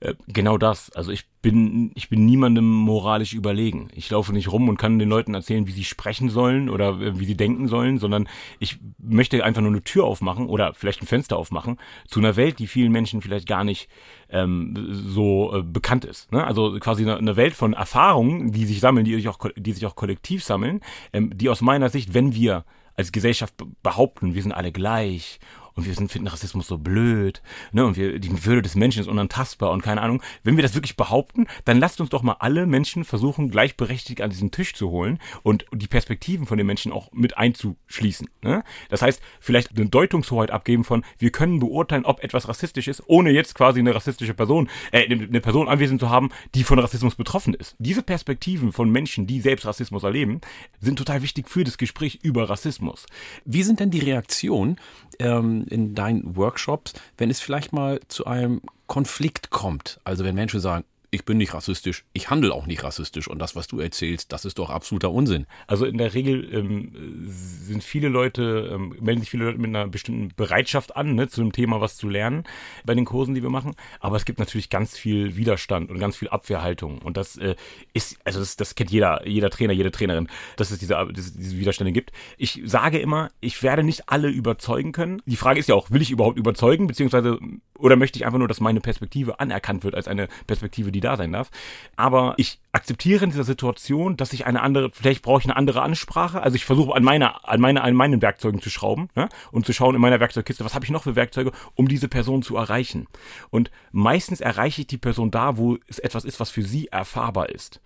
Äh, 0.01 0.15
Genau 0.29 0.59
das. 0.59 0.91
Also 0.93 1.11
ich 1.11 1.25
bin, 1.43 1.93
ich 1.95 2.09
bin 2.09 2.27
niemandem 2.27 2.69
moralisch 2.71 3.33
überlegen. 3.33 3.89
Ich 3.95 4.11
laufe 4.11 4.33
nicht 4.33 4.51
rum 4.51 4.69
und 4.69 4.77
kann 4.77 4.99
den 4.99 5.09
Leuten 5.09 5.33
erzählen, 5.35 5.67
wie 5.67 5.73
sie 5.73 5.85
sprechen 5.85 6.29
sollen 6.29 6.69
oder 6.69 7.01
äh, 7.01 7.19
wie 7.19 7.25
sie 7.25 7.37
denken 7.37 7.69
sollen, 7.69 7.99
sondern 7.99 8.29
ich 8.59 8.79
möchte 8.99 9.43
einfach 9.45 9.63
nur 9.63 9.71
eine 9.71 9.83
Tür 9.83 10.05
aufmachen 10.05 10.47
oder 10.47 10.75
vielleicht 10.75 11.03
ein 11.03 11.07
Fenster 11.07 11.37
aufmachen 11.37 11.79
zu 12.09 12.21
einer 12.21 12.37
Welt, 12.37 12.59
die 12.59 12.67
vielen 12.67 12.93
Menschen 12.93 13.23
vielleicht 13.23 13.47
gar 13.47 13.65
nicht 13.65 13.89
ähm, 14.29 14.75
so 14.91 15.55
äh, 15.55 15.63
bekannt 15.63 16.05
ist. 16.05 16.33
Ne? 16.33 16.45
Also 16.45 16.79
quasi 16.81 17.03
eine, 17.03 17.17
eine 17.17 17.37
Welt 17.37 17.55
von 17.55 17.73
Erfahrungen, 17.73 18.53
die 18.53 18.67
sich 18.67 18.81
sammeln, 18.81 19.05
die 19.05 19.15
sich 19.15 19.29
auch, 19.29 19.39
die 19.57 19.73
sich 19.73 19.87
auch 19.87 19.97
kollektiv 19.97 20.43
sammeln, 20.45 20.81
ähm, 21.13 21.31
die 21.37 21.49
aus 21.49 21.61
meiner 21.61 21.89
Sicht, 21.89 22.13
wenn 22.13 22.35
wir 22.35 22.65
als 22.97 23.13
Gesellschaft 23.13 23.57
be- 23.57 23.67
behaupten, 23.83 24.35
wir 24.35 24.43
sind 24.43 24.53
alle 24.53 24.73
gleich 24.73 25.39
und 25.77 25.87
wir 25.87 25.95
sind, 25.95 26.11
finden 26.11 26.29
Rassismus 26.29 26.67
so 26.67 26.79
blöd, 26.79 27.43
ne, 27.73 27.85
und 27.85 27.97
wir, 27.97 28.19
die 28.19 28.45
Würde 28.45 28.63
des 28.63 28.75
Menschen 28.75 29.01
ist 29.01 29.09
unantastbar 29.09 29.71
und 29.71 29.83
keine 29.83 30.01
Ahnung. 30.01 30.23
Wenn 30.43 30.57
wir 30.57 30.63
das 30.63 30.75
wirklich 30.75 30.97
behaupten, 30.97 31.47
dann 31.67 31.79
lasst 31.79 32.01
uns 32.01 32.11
doch 32.11 32.23
mal 32.23 32.37
alle 32.41 32.67
Menschen 32.67 33.05
versuchen, 33.05 33.51
gleichberechtigt 33.51 34.23
an 34.23 34.31
diesen 34.31 34.51
Tisch 34.51 34.75
zu 34.75 34.91
holen 34.91 35.19
und 35.43 35.67
die 35.73 35.87
Perspektiven 35.87 36.47
von 36.47 36.57
den 36.57 36.67
Menschen 36.67 36.93
auch 36.93 37.13
mit 37.13 37.37
einzuschließen. 37.37 38.29
Ne? 38.43 38.65
Das 38.89 39.03
heißt, 39.03 39.21
vielleicht 39.39 39.77
eine 39.77 39.87
Deutungshoheit 39.87 40.51
abgeben 40.51 40.83
von, 40.83 41.05
wir 41.19 41.31
können 41.31 41.61
beurteilen, 41.61 42.07
ob 42.07 42.25
etwas 42.25 42.49
rassistisch 42.49 42.89
ist, 42.89 43.03
ohne 43.07 43.31
jetzt 43.31 43.55
quasi 43.55 43.81
eine 43.81 43.95
rassistische 43.95 44.35
Person, 44.35 44.71
äh, 44.93 45.05
eine 45.05 45.41
Person 45.41 45.69
anwesend 45.69 46.01
zu 46.01 46.09
haben, 46.09 46.31
die 46.55 46.65
von 46.65 46.79
Rassismus 46.79 47.17
betroffen 47.17 47.53
ist. 47.53 47.77
Diese 47.79 48.03
Perspektiven 48.03 48.73
von 48.73 48.91
Menschen, 48.91 49.27
die 49.27 49.41
selbst 49.41 49.67
Rassismus 49.67 50.05
erleben, 50.05 50.41
sind 50.81 50.97
total 50.97 51.21
wichtig 51.23 51.51
für 51.51 51.65
das 51.65 51.77
Gespräch 51.77 52.21
über 52.23 52.49
Rassismus. 52.49 53.05
Wie 53.45 53.63
sind 53.63 53.81
denn 53.81 53.91
die 53.91 54.01
Reaktionen 54.01 54.79
ähm, 55.19 55.66
in 55.69 55.95
deinen 55.95 56.37
Workshops, 56.37 56.95
wenn 57.19 57.31
es 57.31 57.41
vielleicht 57.41 57.73
mal 57.73 58.01
zu 58.09 58.27
einem 58.27 58.61
Konflikt 58.87 59.51
kommt? 59.51 60.01
Also 60.05 60.25
wenn 60.25 60.35
Menschen 60.35 60.61
sagen, 60.61 60.85
ich 61.11 61.25
bin 61.25 61.39
nicht 61.39 61.55
rassistisch, 61.55 62.05
ich 62.13 62.31
handle 62.31 62.53
auch 62.53 62.67
nicht 62.67 62.83
rassistisch 62.83 63.29
und 63.29 63.39
das, 63.39 63.57
was 63.57 63.67
du 63.67 63.81
erzählst, 63.81 64.33
das 64.33 64.45
ist 64.45 64.59
doch 64.59 64.71
absoluter 64.71 65.11
Unsinn. 65.11 65.47
Also 65.67 65.87
in 65.87 65.99
der 65.99 66.15
Regel 66.15 66.53
ähm, 66.53 66.93
sind 67.27 67.83
viele 67.83 68.09
Leute, 68.09 68.71
ähm, 68.73 68.95
melden 69.01 69.21
sich 69.21 69.31
viele 69.31 69.45
Leute 69.45 69.59
mit 69.59 69.69
einer 69.69 69.89
bestimmten 69.89 70.33
Bereitschaft 70.37 70.97
an, 70.97 71.15
ne, 71.15 71.29
zu 71.29 71.41
dem 71.41 71.53
Thema 71.53 71.81
was 71.81 71.97
zu 71.97 72.09
lernen 72.09 72.45
bei 72.85 72.95
den 72.95 73.05
Kursen, 73.05 73.35
die 73.35 73.43
wir 73.43 73.51
machen. 73.51 73.75
Aber 74.01 74.17
es 74.17 74.25
gibt 74.25 74.39
natürlich 74.39 74.71
ganz 74.71 74.97
viel 74.97 75.37
Widerstand 75.37 75.91
und 75.91 75.99
ganz 75.99 76.17
viel 76.17 76.29
Abwehrhaltung. 76.29 76.99
Und 76.99 77.17
das 77.17 77.37
äh, 77.37 77.57
ist, 77.93 78.19
also 78.25 78.41
das, 78.41 78.57
das 78.57 78.75
kennt 78.75 78.91
jeder, 78.91 79.27
jeder 79.27 79.51
Trainer, 79.51 79.73
jede 79.73 79.91
Trainerin, 79.91 80.29
dass 80.57 80.71
es 80.71 80.79
diese, 80.79 80.97
diese, 81.15 81.39
diese 81.39 81.59
Widerstände 81.59 81.93
gibt. 81.93 82.13
Ich 82.37 82.63
sage 82.65 82.99
immer, 82.99 83.31
ich 83.41 83.63
werde 83.63 83.83
nicht 83.83 84.09
alle 84.09 84.29
überzeugen 84.29 84.93
können. 84.93 85.23
Die 85.27 85.37
Frage 85.37 85.61
ist 85.61 85.69
ja 85.69 85.75
auch, 85.75 85.91
will 85.91 86.03
ich 86.03 86.11
überhaupt 86.11 86.39
überzeugen, 86.39 86.87
beziehungsweise 86.87 87.39
oder 87.79 87.97
möchte 87.97 88.19
ich 88.19 88.27
einfach 88.27 88.39
nur, 88.39 88.49
dass 88.49 88.61
meine 88.61 88.81
Perspektive 88.81 89.41
anerkannt 89.41 89.85
wird 89.85 89.95
als 89.95 90.09
eine 90.09 90.29
Perspektive, 90.47 90.93
die 90.93 91.01
da 91.01 91.17
sein 91.17 91.33
darf. 91.33 91.51
Aber 91.97 92.35
ich 92.37 92.61
akzeptiere 92.73 93.25
in 93.25 93.31
dieser 93.31 93.45
Situation, 93.45 94.17
dass 94.17 94.33
ich 94.33 94.47
eine 94.47 94.63
andere, 94.63 94.91
vielleicht 94.93 95.23
brauche 95.23 95.41
ich 95.41 95.47
eine 95.47 95.57
andere 95.57 95.83
Ansprache. 95.83 96.43
Also 96.43 96.57
ich 96.57 96.65
versuche 96.65 96.95
an 96.95 97.03
meiner, 97.03 97.49
an 97.49 97.61
meine, 97.61 97.83
an 97.83 97.95
meinen 97.95 98.23
Werkzeugen 98.23 98.61
zu 98.61 98.71
schrauben 98.71 99.09
ne? 99.15 99.29
und 99.53 99.67
zu 99.67 99.73
schauen 99.73 99.95
in 99.95 100.01
meiner 100.01 100.21
Werkzeugkiste, 100.21 100.65
was 100.65 100.75
habe 100.75 100.85
ich 100.85 100.91
noch 100.91 101.03
für 101.03 101.17
Werkzeuge, 101.17 101.53
um 101.75 101.89
diese 101.89 102.09
Person 102.09 102.43
zu 102.43 102.57
erreichen. 102.57 103.07
Und 103.51 103.71
meistens 103.93 104.41
erreiche 104.41 104.83
ich 104.83 104.87
die 104.87 104.99
Person 104.99 105.31
da, 105.31 105.57
wo 105.57 105.79
es 105.87 105.99
etwas 105.99 106.25
ist, 106.25 106.41
was 106.41 106.51
für 106.51 106.63
sie 106.63 106.89
erfahrbar 106.89 107.49
ist. 107.49 107.81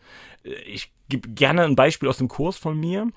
Ich 0.67 0.91
gebe 1.11 1.29
gerne 1.29 1.65
ein 1.65 1.77
Beispiel 1.77 2.09
aus 2.09 2.19
dem 2.19 2.29
Kurs 2.29 2.57
von 2.57 2.79
mir, 2.79 3.09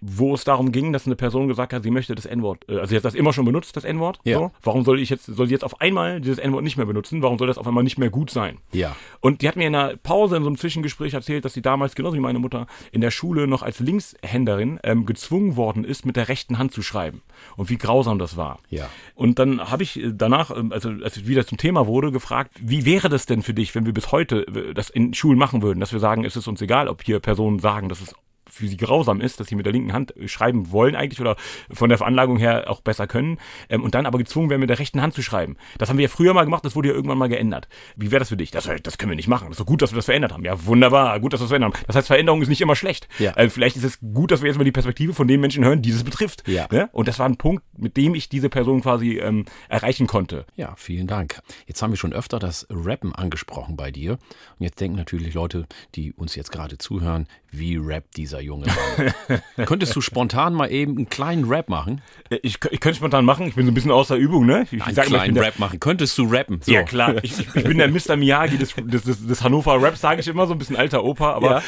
wo 0.00 0.32
es 0.34 0.44
darum 0.44 0.72
ging, 0.72 0.92
dass 0.92 1.06
eine 1.06 1.16
Person 1.16 1.48
gesagt 1.48 1.72
hat, 1.72 1.82
sie 1.82 1.90
möchte 1.90 2.14
das 2.14 2.24
N-Wort, 2.24 2.64
äh, 2.68 2.78
also 2.78 2.86
sie 2.86 2.96
hat 2.96 3.04
das 3.04 3.14
immer 3.14 3.32
schon 3.32 3.44
benutzt, 3.44 3.76
das 3.76 3.84
N-Wort. 3.84 4.18
Ja. 4.24 4.38
So. 4.38 4.52
Warum 4.62 4.84
soll 4.84 5.00
ich 5.00 5.10
jetzt, 5.10 5.26
soll 5.26 5.46
sie 5.46 5.52
jetzt 5.52 5.64
auf 5.64 5.80
einmal 5.80 6.20
dieses 6.20 6.38
N-Wort 6.38 6.64
nicht 6.64 6.76
mehr 6.76 6.86
benutzen? 6.86 7.22
Warum 7.22 7.38
soll 7.38 7.46
das 7.46 7.58
auf 7.58 7.66
einmal 7.66 7.84
nicht 7.84 7.98
mehr 7.98 8.10
gut 8.10 8.30
sein? 8.30 8.58
Ja. 8.72 8.96
Und 9.20 9.42
die 9.42 9.48
hat 9.48 9.56
mir 9.56 9.66
in 9.66 9.74
einer 9.74 9.96
Pause, 9.96 10.36
in 10.36 10.42
so 10.42 10.48
einem 10.48 10.56
Zwischengespräch 10.56 11.14
erzählt, 11.14 11.44
dass 11.44 11.52
sie 11.52 11.62
damals, 11.62 11.94
genauso 11.94 12.16
wie 12.16 12.20
meine 12.20 12.38
Mutter, 12.38 12.66
in 12.92 13.00
der 13.00 13.10
Schule 13.10 13.46
noch 13.46 13.62
als 13.62 13.80
Linkshänderin 13.80 14.80
ähm, 14.82 15.04
gezwungen 15.04 15.56
worden 15.56 15.84
ist, 15.84 16.06
mit 16.06 16.16
der 16.16 16.28
rechten 16.28 16.58
Hand 16.58 16.72
zu 16.72 16.82
schreiben. 16.82 17.22
Und 17.56 17.68
wie 17.68 17.76
grausam 17.76 18.18
das 18.18 18.36
war. 18.36 18.60
Ja. 18.70 18.88
Und 19.14 19.38
dann 19.38 19.70
habe 19.70 19.82
ich 19.82 20.00
äh, 20.00 20.12
danach, 20.14 20.50
ähm, 20.50 20.72
also 20.72 20.90
als 21.02 21.16
es 21.16 21.26
wieder 21.26 21.46
zum 21.46 21.58
Thema 21.58 21.86
wurde, 21.86 22.12
gefragt, 22.12 22.52
wie 22.60 22.84
wäre 22.84 23.08
das 23.08 23.26
denn 23.26 23.42
für 23.42 23.54
dich, 23.54 23.74
wenn 23.74 23.86
wir 23.86 23.92
bis 23.92 24.12
heute 24.12 24.46
äh, 24.46 24.74
das 24.74 24.88
in 24.90 25.12
Schulen 25.14 25.38
machen 25.38 25.62
würden, 25.62 25.80
dass 25.80 25.92
wir 25.92 26.00
sagen, 26.00 26.24
es 26.24 26.36
ist 26.36 26.48
uns 26.48 26.62
egal, 26.62 26.88
ob 26.88 27.02
hier 27.02 27.20
Personen 27.20 27.39
sagen, 27.58 27.88
dass 27.88 28.00
es 28.00 28.14
für 28.50 28.68
sie 28.68 28.76
grausam 28.76 29.20
ist, 29.20 29.40
dass 29.40 29.48
sie 29.48 29.54
mit 29.54 29.66
der 29.66 29.72
linken 29.72 29.92
Hand 29.92 30.16
äh, 30.16 30.28
schreiben 30.28 30.70
wollen 30.70 30.96
eigentlich 30.96 31.20
oder 31.20 31.36
von 31.70 31.88
der 31.88 31.98
Veranlagung 31.98 32.38
her 32.38 32.64
auch 32.68 32.80
besser 32.80 33.06
können 33.06 33.38
ähm, 33.68 33.82
und 33.82 33.94
dann 33.94 34.06
aber 34.06 34.18
gezwungen 34.18 34.50
werden, 34.50 34.60
mit 34.60 34.70
der 34.70 34.78
rechten 34.78 35.02
Hand 35.02 35.14
zu 35.14 35.22
schreiben. 35.22 35.56
Das 35.78 35.88
haben 35.88 35.98
wir 35.98 36.04
ja 36.04 36.08
früher 36.08 36.34
mal 36.34 36.44
gemacht, 36.44 36.64
das 36.64 36.76
wurde 36.76 36.88
ja 36.88 36.94
irgendwann 36.94 37.18
mal 37.18 37.28
geändert. 37.28 37.68
Wie 37.96 38.10
wäre 38.10 38.20
das 38.20 38.28
für 38.28 38.36
dich? 38.36 38.50
Das, 38.50 38.68
das 38.82 38.98
können 38.98 39.10
wir 39.10 39.16
nicht 39.16 39.28
machen. 39.28 39.46
Das 39.48 39.52
ist 39.52 39.60
doch 39.60 39.66
gut, 39.66 39.82
dass 39.82 39.92
wir 39.92 39.96
das 39.96 40.04
verändert 40.06 40.32
haben. 40.32 40.44
Ja, 40.44 40.64
wunderbar, 40.66 41.18
gut, 41.20 41.32
dass 41.32 41.40
wir 41.40 41.44
das 41.44 41.50
verändert 41.50 41.74
haben. 41.74 41.84
Das 41.86 41.96
heißt, 41.96 42.06
Veränderung 42.06 42.42
ist 42.42 42.48
nicht 42.48 42.60
immer 42.60 42.76
schlecht. 42.76 43.08
Ja. 43.18 43.32
Äh, 43.36 43.48
vielleicht 43.50 43.76
ist 43.76 43.84
es 43.84 43.98
gut, 44.00 44.30
dass 44.30 44.42
wir 44.42 44.48
jetzt 44.48 44.58
mal 44.58 44.64
die 44.64 44.72
Perspektive 44.72 45.14
von 45.14 45.28
den 45.28 45.40
Menschen 45.40 45.64
hören, 45.64 45.82
die 45.82 45.90
es 45.90 46.04
betrifft. 46.04 46.46
Ja. 46.46 46.66
Ne? 46.70 46.88
Und 46.92 47.08
das 47.08 47.18
war 47.18 47.26
ein 47.26 47.36
Punkt, 47.36 47.62
mit 47.76 47.96
dem 47.96 48.14
ich 48.14 48.28
diese 48.28 48.48
Person 48.48 48.82
quasi 48.82 49.18
ähm, 49.18 49.44
erreichen 49.68 50.06
konnte. 50.06 50.46
Ja, 50.56 50.74
vielen 50.76 51.06
Dank. 51.06 51.40
Jetzt 51.66 51.82
haben 51.82 51.90
wir 51.90 51.96
schon 51.96 52.12
öfter 52.12 52.38
das 52.38 52.66
Rappen 52.70 53.14
angesprochen 53.14 53.76
bei 53.76 53.90
dir. 53.90 54.12
Und 54.12 54.64
jetzt 54.64 54.80
denken 54.80 54.96
natürlich 54.96 55.34
Leute, 55.34 55.66
die 55.94 56.12
uns 56.12 56.34
jetzt 56.34 56.52
gerade 56.52 56.78
zuhören, 56.78 57.26
wie 57.52 57.76
rappt 57.76 58.16
dieser 58.16 58.40
junge 58.40 58.66
Mann? 58.66 59.40
Könntest 59.66 59.96
du 59.96 60.00
spontan 60.00 60.54
mal 60.54 60.70
eben 60.70 60.96
einen 60.96 61.08
kleinen 61.08 61.44
Rap 61.46 61.68
machen? 61.68 62.00
Äh, 62.30 62.38
Ich, 62.42 62.58
ich 62.70 62.80
könnte 62.80 62.94
spontan 62.98 63.24
machen, 63.24 63.46
ich 63.48 63.54
bin 63.56 63.66
so 63.66 63.72
ein 63.72 63.74
bisschen 63.74 63.90
außer 63.90 64.16
Übung, 64.16 64.46
ne? 64.46 64.66
Ich 64.70 64.82
Einen 64.82 64.94
sag 64.94 65.10
mal, 65.10 65.16
ich 65.16 65.22
kleinen 65.22 65.34
der, 65.34 65.44
Rap 65.44 65.58
machen. 65.58 65.80
Könntest 65.80 66.16
du 66.18 66.24
rappen? 66.30 66.60
So. 66.62 66.70
Ja, 66.72 66.82
klar. 66.84 67.16
Ich, 67.22 67.38
ich, 67.38 67.64
bin 67.64 67.78
der 67.78 67.88
Mr. 67.88 68.16
Miyagi 68.16 68.56
des, 68.56 68.74
des, 68.76 69.02
des, 69.02 69.26
des 69.26 69.42
Hannover 69.42 69.82
Raps, 69.82 70.00
sage 70.00 70.20
ich 70.20 70.28
immer, 70.28 70.46
so 70.46 70.52
ein 70.54 70.58
bisschen 70.58 70.76
alter 70.76 71.02
Opa, 71.04 71.32
aber 71.32 71.62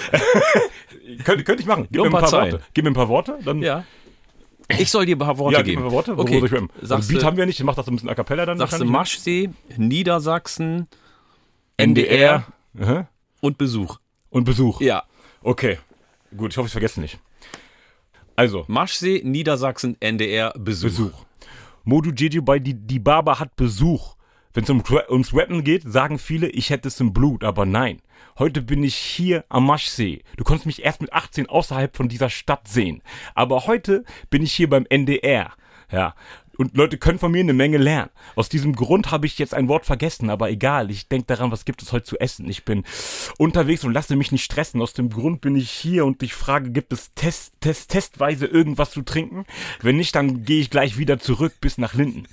könnte, 1.25 1.45
könnte 1.45 1.63
ich 1.63 1.67
machen. 1.69 1.89
Gib 1.91 2.01
mir 2.01 2.07
ein 2.07 2.13
paar 2.13 2.23
paar. 2.23 2.33
Worte. 2.43 2.61
Gib 2.75 2.85
mir 2.85 2.91
ein 2.91 2.95
paar 2.95 3.09
Worte, 3.09 3.39
dann 3.45 3.61
Ja. 3.63 3.85
Ich 4.79 4.91
soll 4.91 5.05
dir 5.05 5.17
ein 5.17 5.19
paar 5.19 5.37
Worte 5.37 5.55
ja, 5.57 5.63
gib 5.63 5.73
geben. 5.73 5.81
mir 5.83 5.87
ein 5.87 5.91
paar 5.91 5.97
Worte. 5.97 6.17
Wo 6.17 6.23
Okay. 6.23 6.39
ich 6.39 6.53
rappen? 6.53 6.71
Also 6.77 6.87
Sagst 6.87 7.09
Beat 7.11 7.25
haben 7.25 7.37
wir 7.37 7.45
nicht, 7.45 7.59
ich 7.59 7.65
mach 7.67 7.75
das 7.75 7.89
ein 7.89 7.95
bisschen 7.95 8.09
a 8.09 8.15
cappella 8.15 8.47
dann. 8.47 8.57
sagst 8.59 8.81
du 8.81 8.85
ne? 8.85 8.91
Maschsee, 8.91 9.51
Niedersachsen, 9.77 10.87
NDR 11.77 12.45
Aha. 12.81 13.09
und 13.41 13.59
Besuch. 13.59 13.99
Und 14.31 14.45
Besuch. 14.45 14.81
Ja. 14.81 15.03
Okay. 15.43 15.79
Gut, 16.37 16.53
ich 16.53 16.57
hoffe, 16.57 16.67
ich 16.67 16.73
vergesse 16.73 17.01
nicht. 17.01 17.19
Also, 18.37 18.65
Maschsee, 18.69 19.23
Niedersachsen, 19.25 19.97
NDR, 20.01 20.53
Besuch. 20.59 20.89
Besuch. 20.89 21.25
Modu 21.85 22.11
Jeju 22.11 22.43
bei 22.43 22.59
die, 22.59 22.75
die 22.75 22.99
Baba 22.99 23.39
hat 23.39 23.57
Besuch. 23.57 24.17
Wenn 24.55 24.65
es 24.65 24.71
um, 24.71 24.83
ums 25.09 25.35
Rappen 25.35 25.65
geht, 25.65 25.83
sagen 25.85 26.19
viele, 26.19 26.49
ich 26.49 26.71
hätte 26.71 26.89
es 26.89 27.01
im 27.01 27.13
Blut, 27.13 27.43
aber 27.43 27.67
nein. 27.67 28.01
Heute 28.39 28.63
bin 28.63 28.85
ich 28.85 28.95
hier 28.95 29.45
am 29.49 29.67
Maschsee. 29.67 30.23
Du 30.37 30.45
konntest 30.45 30.67
mich 30.67 30.85
erst 30.85 31.01
mit 31.01 31.13
18 31.13 31.49
außerhalb 31.49 31.97
von 31.97 32.09
dieser 32.09 32.31
Stadt 32.31 32.69
sehen. 32.69 33.03
Aber 33.35 33.67
heute 33.67 34.05
bin 34.31 34.43
ich 34.43 34.53
hier 34.53 34.71
beim 34.71 34.87
NDR. 34.89 35.53
Ja, 35.91 36.15
und 36.57 36.77
Leute 36.77 36.99
können 36.99 37.19
von 37.19 37.33
mir 37.33 37.41
eine 37.41 37.53
Menge 37.53 37.79
lernen. 37.79 38.11
Aus 38.35 38.49
diesem 38.49 38.75
Grund 38.75 39.11
habe 39.11 39.27
ich 39.27 39.39
jetzt 39.39 39.55
ein 39.55 39.69
Wort 39.69 39.87
vergessen, 39.87 40.31
aber 40.31 40.51
egal. 40.51 40.91
Ich 40.91 41.09
denke 41.09 41.27
daran, 41.27 41.51
was 41.51 41.65
gibt 41.65 41.83
es 41.83 41.93
heute 41.93 42.05
zu 42.05 42.19
essen. 42.19 42.49
Ich 42.49 42.65
bin 42.65 42.85
unterwegs 43.39 43.85
und 43.85 43.93
lasse 43.93 44.17
mich 44.17 44.33
nicht 44.33 44.45
stressen. 44.45 44.81
Aus 44.81 44.93
dem 44.93 45.11
Grund 45.11 45.41
bin 45.41 45.57
ich 45.57 45.71
hier 45.71 46.05
und 46.05 46.23
ich 46.23 46.35
frage, 46.35 46.71
gibt 46.71 46.93
es 46.93 47.13
Test, 47.15 47.55
Test, 47.61 47.91
testweise 47.91 48.47
irgendwas 48.47 48.91
zu 48.91 49.03
trinken? 49.03 49.45
Wenn 49.81 49.97
nicht, 49.97 50.15
dann 50.15 50.45
gehe 50.45 50.61
ich 50.61 50.71
gleich 50.71 50.99
wieder 50.99 51.19
zurück 51.19 51.55
bis 51.61 51.79
nach 51.79 51.95
Linden. 51.95 52.27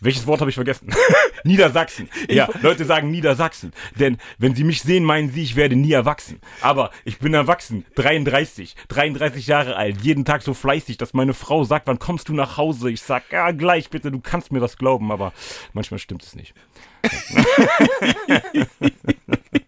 Welches 0.00 0.26
Wort 0.26 0.40
habe 0.40 0.50
ich 0.50 0.56
vergessen? 0.56 0.92
Niedersachsen. 1.44 2.08
Ja, 2.28 2.48
Leute 2.60 2.84
sagen 2.84 3.10
Niedersachsen. 3.10 3.72
Denn 3.98 4.18
wenn 4.38 4.54
sie 4.54 4.64
mich 4.64 4.82
sehen, 4.82 5.04
meinen 5.04 5.30
sie, 5.30 5.42
ich 5.42 5.56
werde 5.56 5.76
nie 5.76 5.92
erwachsen. 5.92 6.40
Aber 6.60 6.90
ich 7.04 7.18
bin 7.18 7.34
erwachsen. 7.34 7.84
33. 7.94 8.74
33 8.88 9.46
Jahre 9.46 9.76
alt. 9.76 10.00
Jeden 10.02 10.24
Tag 10.24 10.42
so 10.42 10.54
fleißig, 10.54 10.98
dass 10.98 11.14
meine 11.14 11.34
Frau 11.34 11.64
sagt, 11.64 11.86
wann 11.86 11.98
kommst 11.98 12.28
du 12.28 12.34
nach 12.34 12.56
Hause? 12.56 12.90
Ich 12.90 13.00
sag, 13.00 13.32
ja, 13.32 13.50
gleich 13.52 13.90
bitte, 13.90 14.10
du 14.10 14.20
kannst 14.20 14.52
mir 14.52 14.60
das 14.60 14.76
glauben. 14.76 15.12
Aber 15.12 15.32
manchmal 15.72 15.98
stimmt 15.98 16.24
es 16.24 16.34
nicht. 16.34 16.54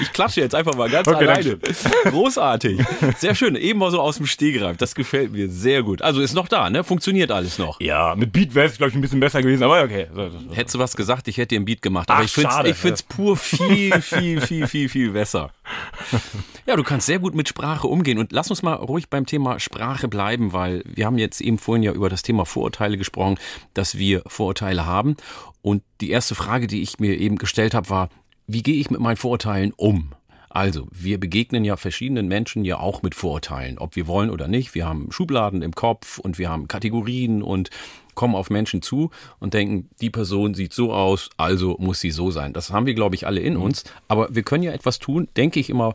Ich 0.00 0.12
klatsche 0.12 0.40
jetzt 0.40 0.54
einfach 0.54 0.74
mal 0.74 0.88
ganz 0.88 1.08
okay, 1.08 1.26
alleine. 1.26 1.58
Großartig. 2.04 2.80
Sehr 3.18 3.34
schön. 3.34 3.56
Eben 3.56 3.78
mal 3.78 3.90
so 3.90 4.00
aus 4.00 4.16
dem 4.16 4.26
Stegreif. 4.26 4.76
Das 4.76 4.94
gefällt 4.94 5.32
mir 5.32 5.48
sehr 5.48 5.82
gut. 5.82 6.02
Also 6.02 6.20
ist 6.20 6.34
noch 6.34 6.48
da, 6.48 6.70
ne? 6.70 6.84
Funktioniert 6.84 7.30
alles 7.30 7.58
noch. 7.58 7.80
Ja, 7.80 8.14
mit 8.14 8.32
Beat 8.32 8.54
wäre 8.54 8.66
es, 8.66 8.76
glaube 8.76 8.90
ich, 8.90 8.94
ein 8.96 9.00
bisschen 9.00 9.20
besser 9.20 9.42
gewesen, 9.42 9.62
aber 9.62 9.82
okay. 9.82 10.06
Hättest 10.52 10.74
du 10.74 10.78
was 10.78 10.96
gesagt, 10.96 11.28
ich 11.28 11.36
hätte 11.36 11.54
dir 11.54 11.60
ein 11.60 11.64
Beat 11.64 11.82
gemacht. 11.82 12.10
Aber 12.10 12.20
Ach, 12.20 12.24
ich 12.24 12.32
finde 12.32 12.50
es 12.70 13.00
ich 13.00 13.08
pur 13.08 13.36
viel, 13.36 14.00
viel, 14.00 14.40
viel, 14.40 14.66
viel, 14.66 14.88
viel 14.88 15.10
besser. 15.10 15.50
Ja, 16.66 16.76
du 16.76 16.82
kannst 16.82 17.06
sehr 17.06 17.18
gut 17.18 17.34
mit 17.34 17.48
Sprache 17.48 17.86
umgehen. 17.86 18.18
Und 18.18 18.32
lass 18.32 18.50
uns 18.50 18.62
mal 18.62 18.74
ruhig 18.74 19.10
beim 19.10 19.26
Thema 19.26 19.60
Sprache 19.60 20.08
bleiben, 20.08 20.52
weil 20.52 20.82
wir 20.86 21.06
haben 21.06 21.18
jetzt 21.18 21.40
eben 21.40 21.58
vorhin 21.58 21.82
ja 21.82 21.92
über 21.92 22.08
das 22.08 22.22
Thema 22.22 22.46
Vorurteile 22.46 22.96
gesprochen, 22.96 23.38
dass 23.74 23.98
wir 23.98 24.22
Vorurteile 24.26 24.86
haben. 24.86 25.16
Und 25.62 25.82
die 26.00 26.10
erste 26.10 26.34
Frage, 26.34 26.66
die 26.66 26.82
ich 26.82 26.98
mir 26.98 27.18
eben 27.18 27.36
gestellt 27.36 27.74
habe, 27.74 27.88
war, 27.88 28.08
wie 28.46 28.62
gehe 28.62 28.76
ich 28.76 28.90
mit 28.90 29.00
meinen 29.00 29.16
Vorurteilen 29.16 29.72
um? 29.76 30.12
Also, 30.50 30.86
wir 30.92 31.18
begegnen 31.18 31.64
ja 31.64 31.76
verschiedenen 31.76 32.28
Menschen 32.28 32.64
ja 32.64 32.78
auch 32.78 33.02
mit 33.02 33.16
Vorurteilen, 33.16 33.76
ob 33.78 33.96
wir 33.96 34.06
wollen 34.06 34.30
oder 34.30 34.46
nicht. 34.46 34.74
Wir 34.76 34.86
haben 34.86 35.10
Schubladen 35.10 35.62
im 35.62 35.74
Kopf 35.74 36.20
und 36.20 36.38
wir 36.38 36.48
haben 36.48 36.68
Kategorien 36.68 37.42
und 37.42 37.70
kommen 38.14 38.36
auf 38.36 38.50
Menschen 38.50 38.80
zu 38.80 39.10
und 39.40 39.52
denken, 39.52 39.90
die 40.00 40.10
Person 40.10 40.54
sieht 40.54 40.72
so 40.72 40.92
aus, 40.92 41.30
also 41.36 41.76
muss 41.80 41.98
sie 41.98 42.12
so 42.12 42.30
sein. 42.30 42.52
Das 42.52 42.70
haben 42.70 42.86
wir, 42.86 42.94
glaube 42.94 43.16
ich, 43.16 43.26
alle 43.26 43.40
in 43.40 43.54
mhm. 43.54 43.62
uns. 43.62 43.82
Aber 44.06 44.32
wir 44.32 44.44
können 44.44 44.62
ja 44.62 44.70
etwas 44.70 45.00
tun, 45.00 45.26
denke 45.36 45.58
ich 45.58 45.70
immer, 45.70 45.94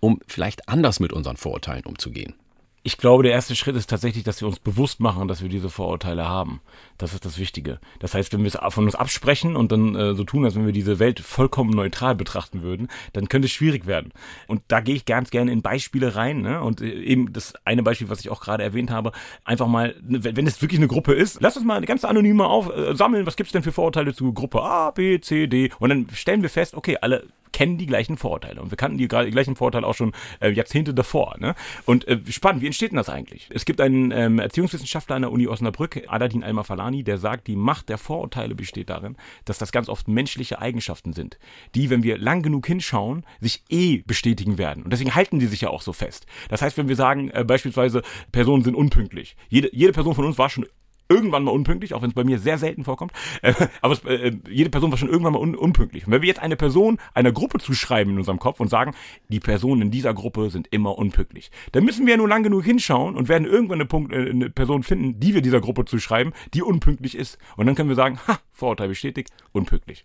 um 0.00 0.20
vielleicht 0.26 0.66
anders 0.70 0.98
mit 0.98 1.12
unseren 1.12 1.36
Vorurteilen 1.36 1.84
umzugehen 1.84 2.34
ich 2.82 2.96
glaube, 2.96 3.22
der 3.22 3.32
erste 3.32 3.54
Schritt 3.54 3.76
ist 3.76 3.90
tatsächlich, 3.90 4.24
dass 4.24 4.40
wir 4.40 4.48
uns 4.48 4.58
bewusst 4.58 5.00
machen, 5.00 5.28
dass 5.28 5.42
wir 5.42 5.50
diese 5.50 5.68
Vorurteile 5.68 6.26
haben. 6.26 6.62
Das 6.96 7.12
ist 7.12 7.26
das 7.26 7.38
Wichtige. 7.38 7.78
Das 7.98 8.14
heißt, 8.14 8.32
wenn 8.32 8.40
wir 8.40 8.48
es 8.48 8.58
von 8.72 8.84
uns 8.84 8.94
absprechen 8.94 9.54
und 9.54 9.70
dann 9.70 9.94
äh, 9.94 10.14
so 10.14 10.24
tun, 10.24 10.46
als 10.46 10.54
wenn 10.54 10.64
wir 10.64 10.72
diese 10.72 10.98
Welt 10.98 11.20
vollkommen 11.20 11.70
neutral 11.70 12.14
betrachten 12.14 12.62
würden, 12.62 12.88
dann 13.12 13.28
könnte 13.28 13.46
es 13.46 13.52
schwierig 13.52 13.86
werden. 13.86 14.12
Und 14.46 14.62
da 14.68 14.80
gehe 14.80 14.94
ich 14.94 15.04
ganz 15.04 15.30
gerne 15.30 15.52
in 15.52 15.60
Beispiele 15.60 16.16
rein. 16.16 16.40
Ne? 16.40 16.62
Und 16.62 16.80
äh, 16.80 16.90
eben 16.90 17.34
das 17.34 17.54
eine 17.66 17.82
Beispiel, 17.82 18.08
was 18.08 18.20
ich 18.20 18.30
auch 18.30 18.40
gerade 18.40 18.62
erwähnt 18.62 18.90
habe, 18.90 19.12
einfach 19.44 19.66
mal, 19.66 19.94
ne, 20.00 20.24
wenn 20.24 20.46
es 20.46 20.62
wirklich 20.62 20.80
eine 20.80 20.88
Gruppe 20.88 21.12
ist, 21.12 21.42
lass 21.42 21.56
uns 21.58 21.66
mal 21.66 21.84
ganz 21.84 22.06
anonyme 22.06 22.46
auf, 22.46 22.74
äh, 22.74 22.94
sammeln, 22.94 23.26
was 23.26 23.36
gibt's 23.36 23.52
denn 23.52 23.62
für 23.62 23.72
Vorurteile 23.72 24.14
zu 24.14 24.32
Gruppe 24.32 24.62
A, 24.62 24.90
B, 24.90 25.20
C, 25.20 25.48
D. 25.48 25.70
Und 25.80 25.90
dann 25.90 26.06
stellen 26.14 26.40
wir 26.40 26.50
fest, 26.50 26.74
okay, 26.74 26.96
alle 27.00 27.24
kennen 27.52 27.78
die 27.78 27.86
gleichen 27.86 28.16
Vorurteile. 28.16 28.60
Und 28.60 28.70
wir 28.70 28.76
kannten 28.76 28.98
die, 28.98 29.08
gleichen 29.08 29.56
Vorurteile 29.56 29.86
auch 29.86 29.94
schon 29.94 30.12
äh, 30.40 30.50
Jahrzehnte 30.50 30.94
davor. 30.94 31.36
Ne? 31.38 31.54
Und 31.84 32.06
äh, 32.08 32.20
spannend, 32.30 32.62
wie 32.62 32.66
entsteht 32.66 32.90
denn 32.90 32.96
das 32.96 33.08
eigentlich? 33.08 33.48
Es 33.52 33.64
gibt 33.64 33.80
einen 33.80 34.10
ähm, 34.10 34.38
Erziehungswissenschaftler 34.38 35.16
an 35.16 35.22
der 35.22 35.32
Uni 35.32 35.46
Osnabrück, 35.46 36.02
Adadin 36.08 36.44
Al-Mafalani, 36.44 37.02
der 37.02 37.18
sagt, 37.18 37.46
die 37.46 37.56
Macht 37.56 37.88
der 37.88 37.98
Vorurteile 37.98 38.54
besteht 38.54 38.90
darin, 38.90 39.16
dass 39.44 39.58
das 39.58 39.72
ganz 39.72 39.88
oft 39.88 40.08
menschliche 40.08 40.60
Eigenschaften 40.60 41.12
sind, 41.12 41.38
die, 41.74 41.90
wenn 41.90 42.02
wir 42.02 42.18
lang 42.18 42.42
genug 42.42 42.66
hinschauen, 42.66 43.24
sich 43.40 43.62
eh 43.68 44.02
bestätigen 44.06 44.58
werden. 44.58 44.82
Und 44.82 44.92
deswegen 44.92 45.14
halten 45.14 45.38
die 45.38 45.46
sich 45.46 45.62
ja 45.62 45.70
auch 45.70 45.82
so 45.82 45.92
fest. 45.92 46.26
Das 46.48 46.62
heißt, 46.62 46.76
wenn 46.76 46.88
wir 46.88 46.96
sagen, 46.96 47.30
äh, 47.30 47.44
beispielsweise, 47.44 48.02
Personen 48.32 48.64
sind 48.64 48.74
unpünktlich. 48.74 49.36
Jede, 49.48 49.70
jede 49.72 49.92
Person 49.92 50.14
von 50.14 50.24
uns 50.24 50.38
war 50.38 50.50
schon 50.50 50.66
irgendwann 51.10 51.44
mal 51.44 51.50
unpünktlich, 51.50 51.92
auch 51.92 52.02
wenn 52.02 52.10
es 52.10 52.14
bei 52.14 52.24
mir 52.24 52.38
sehr 52.38 52.56
selten 52.56 52.84
vorkommt. 52.84 53.12
Äh, 53.42 53.52
aber 53.82 53.92
es, 53.92 54.04
äh, 54.04 54.32
jede 54.48 54.70
Person 54.70 54.90
war 54.90 54.98
schon 54.98 55.10
irgendwann 55.10 55.34
mal 55.34 55.40
un 55.40 55.54
unpünktlich. 55.54 56.06
Und 56.06 56.12
wenn 56.12 56.22
wir 56.22 56.28
jetzt 56.28 56.40
eine 56.40 56.56
Person 56.56 56.98
einer 57.12 57.32
Gruppe 57.32 57.58
zuschreiben 57.58 58.12
in 58.12 58.18
unserem 58.18 58.38
Kopf 58.38 58.60
und 58.60 58.68
sagen, 58.68 58.92
die 59.28 59.40
Personen 59.40 59.82
in 59.82 59.90
dieser 59.90 60.14
Gruppe 60.14 60.50
sind 60.50 60.68
immer 60.70 60.96
unpünktlich, 60.96 61.50
dann 61.72 61.84
müssen 61.84 62.06
wir 62.06 62.12
ja 62.12 62.16
nur 62.16 62.28
lang 62.28 62.42
genug 62.42 62.64
hinschauen 62.64 63.16
und 63.16 63.28
werden 63.28 63.46
irgendwann 63.46 63.78
eine, 63.78 63.86
Punkt, 63.86 64.12
äh, 64.12 64.30
eine 64.30 64.50
Person 64.50 64.82
finden, 64.82 65.20
die 65.20 65.34
wir 65.34 65.42
dieser 65.42 65.60
Gruppe 65.60 65.84
zuschreiben, 65.84 66.32
die 66.54 66.62
unpünktlich 66.62 67.16
ist. 67.16 67.38
Und 67.56 67.66
dann 67.66 67.74
können 67.74 67.88
wir 67.88 67.96
sagen, 67.96 68.18
ha, 68.26 68.38
Vorurteil 68.52 68.88
bestätigt, 68.88 69.30
unpünktlich. 69.52 70.04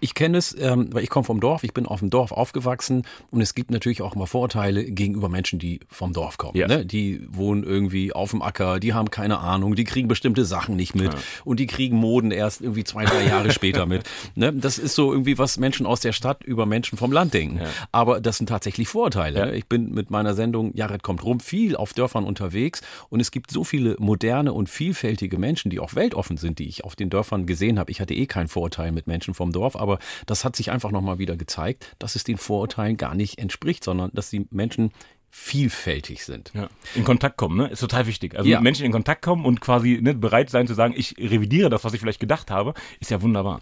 Ich 0.00 0.14
kenne 0.14 0.38
es, 0.38 0.56
ähm, 0.58 0.92
weil 0.92 1.02
ich 1.02 1.10
komme 1.10 1.24
vom 1.24 1.40
Dorf, 1.40 1.64
ich 1.64 1.74
bin 1.74 1.86
auf 1.86 2.00
dem 2.00 2.10
Dorf 2.10 2.32
aufgewachsen 2.32 3.04
und 3.30 3.40
es 3.40 3.54
gibt 3.54 3.70
natürlich 3.70 4.02
auch 4.02 4.14
immer 4.14 4.26
Vorurteile 4.26 4.84
gegenüber 4.84 5.28
Menschen, 5.28 5.58
die 5.58 5.80
vom 5.88 6.12
Dorf 6.12 6.38
kommen. 6.38 6.56
Yes. 6.56 6.68
Ne? 6.68 6.86
Die 6.86 7.26
wohnen 7.30 7.64
irgendwie 7.64 8.12
auf 8.12 8.30
dem 8.30 8.42
Acker, 8.42 8.80
die 8.80 8.94
haben 8.94 9.10
keine 9.10 9.38
Ahnung, 9.38 9.74
die 9.74 9.84
kriegen 9.84 10.08
bestimmte 10.08 10.44
Sachen 10.44 10.76
nicht 10.76 10.94
mit 10.94 11.12
ja. 11.12 11.18
und 11.44 11.60
die 11.60 11.66
kriegen 11.66 11.96
Moden 11.96 12.30
erst 12.30 12.60
irgendwie 12.60 12.84
zwei, 12.84 13.04
drei 13.04 13.26
Jahre 13.26 13.50
später 13.52 13.86
mit. 13.86 14.04
Ne? 14.34 14.52
Das 14.52 14.78
ist 14.78 14.94
so 14.94 15.12
irgendwie, 15.12 15.38
was 15.38 15.58
Menschen 15.58 15.86
aus 15.86 16.00
der 16.00 16.12
Stadt 16.12 16.44
über 16.44 16.66
Menschen 16.66 16.98
vom 16.98 17.12
Land 17.12 17.34
denken. 17.34 17.58
Ja. 17.58 17.68
Aber 17.92 18.20
das 18.20 18.38
sind 18.38 18.48
tatsächlich 18.48 18.88
Vorurteile. 18.88 19.38
Ja. 19.38 19.52
Ich 19.52 19.66
bin 19.66 19.92
mit 19.92 20.10
meiner 20.10 20.34
Sendung 20.34 20.74
Jared 20.74 21.02
kommt 21.02 21.24
rum 21.24 21.40
viel 21.40 21.76
auf 21.76 21.92
Dörfern 21.92 22.24
unterwegs 22.24 22.82
und 23.08 23.20
es 23.20 23.30
gibt 23.30 23.50
so 23.50 23.64
viele 23.64 23.96
moderne 23.98 24.52
und 24.52 24.68
vielfältige 24.68 25.38
Menschen, 25.38 25.70
die 25.70 25.80
auch 25.80 25.94
weltoffen 25.94 26.36
sind, 26.36 26.58
die 26.58 26.68
ich 26.68 26.84
auf 26.84 26.96
den 26.96 27.10
Dörfern 27.10 27.46
gesehen 27.46 27.78
habe. 27.78 27.90
Ich 27.90 28.00
hatte 28.00 28.14
eh 28.14 28.26
kein 28.26 28.48
Vorurteil 28.48 28.92
mit 28.92 29.06
Menschen 29.06 29.34
vom 29.34 29.52
Dorf, 29.54 29.76
aber 29.76 29.98
das 30.26 30.44
hat 30.44 30.56
sich 30.56 30.70
einfach 30.70 30.90
nochmal 30.90 31.18
wieder 31.18 31.36
gezeigt, 31.36 31.94
dass 31.98 32.16
es 32.16 32.24
den 32.24 32.36
Vorurteilen 32.36 32.96
gar 32.96 33.14
nicht 33.14 33.38
entspricht, 33.38 33.84
sondern 33.84 34.10
dass 34.12 34.30
die 34.30 34.46
Menschen 34.50 34.92
vielfältig 35.30 36.24
sind. 36.24 36.52
Ja. 36.54 36.68
In 36.94 37.02
Kontakt 37.02 37.36
kommen, 37.36 37.56
ne? 37.56 37.66
Ist 37.66 37.80
total 37.80 38.06
wichtig. 38.06 38.36
Also 38.36 38.48
ja. 38.48 38.60
Menschen 38.60 38.86
in 38.86 38.92
Kontakt 38.92 39.22
kommen 39.22 39.44
und 39.44 39.60
quasi 39.60 39.98
ne, 40.00 40.14
bereit 40.14 40.48
sein 40.48 40.68
zu 40.68 40.74
sagen, 40.74 40.94
ich 40.96 41.16
revidiere 41.18 41.70
das, 41.70 41.82
was 41.82 41.92
ich 41.92 42.00
vielleicht 42.00 42.20
gedacht 42.20 42.52
habe, 42.52 42.74
ist 43.00 43.10
ja 43.10 43.20
wunderbar. 43.20 43.60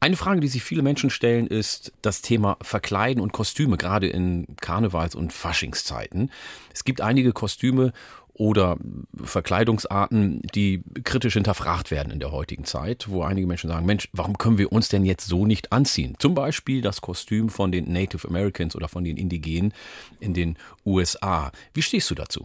Eine 0.00 0.16
Frage, 0.16 0.40
die 0.40 0.48
sich 0.48 0.62
viele 0.62 0.82
Menschen 0.82 1.10
stellen, 1.10 1.48
ist 1.48 1.92
das 2.02 2.22
Thema 2.22 2.56
Verkleiden 2.62 3.20
und 3.20 3.32
Kostüme, 3.32 3.76
gerade 3.76 4.08
in 4.08 4.46
Karnevals- 4.60 5.16
und 5.16 5.32
Faschingszeiten. 5.32 6.30
Es 6.72 6.84
gibt 6.84 7.00
einige 7.00 7.32
Kostüme 7.32 7.92
oder 8.38 8.76
Verkleidungsarten, 9.22 10.42
die 10.54 10.82
kritisch 11.04 11.34
hinterfragt 11.34 11.90
werden 11.90 12.12
in 12.12 12.20
der 12.20 12.30
heutigen 12.30 12.64
Zeit, 12.64 13.06
wo 13.08 13.22
einige 13.22 13.48
Menschen 13.48 13.68
sagen, 13.68 13.84
Mensch, 13.84 14.08
warum 14.12 14.38
können 14.38 14.58
wir 14.58 14.72
uns 14.72 14.88
denn 14.88 15.04
jetzt 15.04 15.26
so 15.26 15.44
nicht 15.44 15.72
anziehen? 15.72 16.14
Zum 16.18 16.34
Beispiel 16.34 16.80
das 16.80 17.00
Kostüm 17.00 17.48
von 17.48 17.72
den 17.72 17.92
Native 17.92 18.26
Americans 18.26 18.76
oder 18.76 18.88
von 18.88 19.02
den 19.04 19.16
Indigenen 19.16 19.74
in 20.20 20.34
den 20.34 20.56
USA. 20.86 21.50
Wie 21.74 21.82
stehst 21.82 22.10
du 22.10 22.14
dazu? 22.14 22.44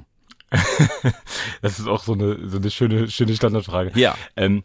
das 1.61 1.79
ist 1.79 1.87
auch 1.87 2.03
so 2.03 2.13
eine, 2.13 2.49
so 2.49 2.57
eine 2.57 2.71
schöne, 2.71 3.09
schöne 3.09 3.35
Standardfrage. 3.35 3.91
Ja. 3.95 4.15
Ähm, 4.35 4.63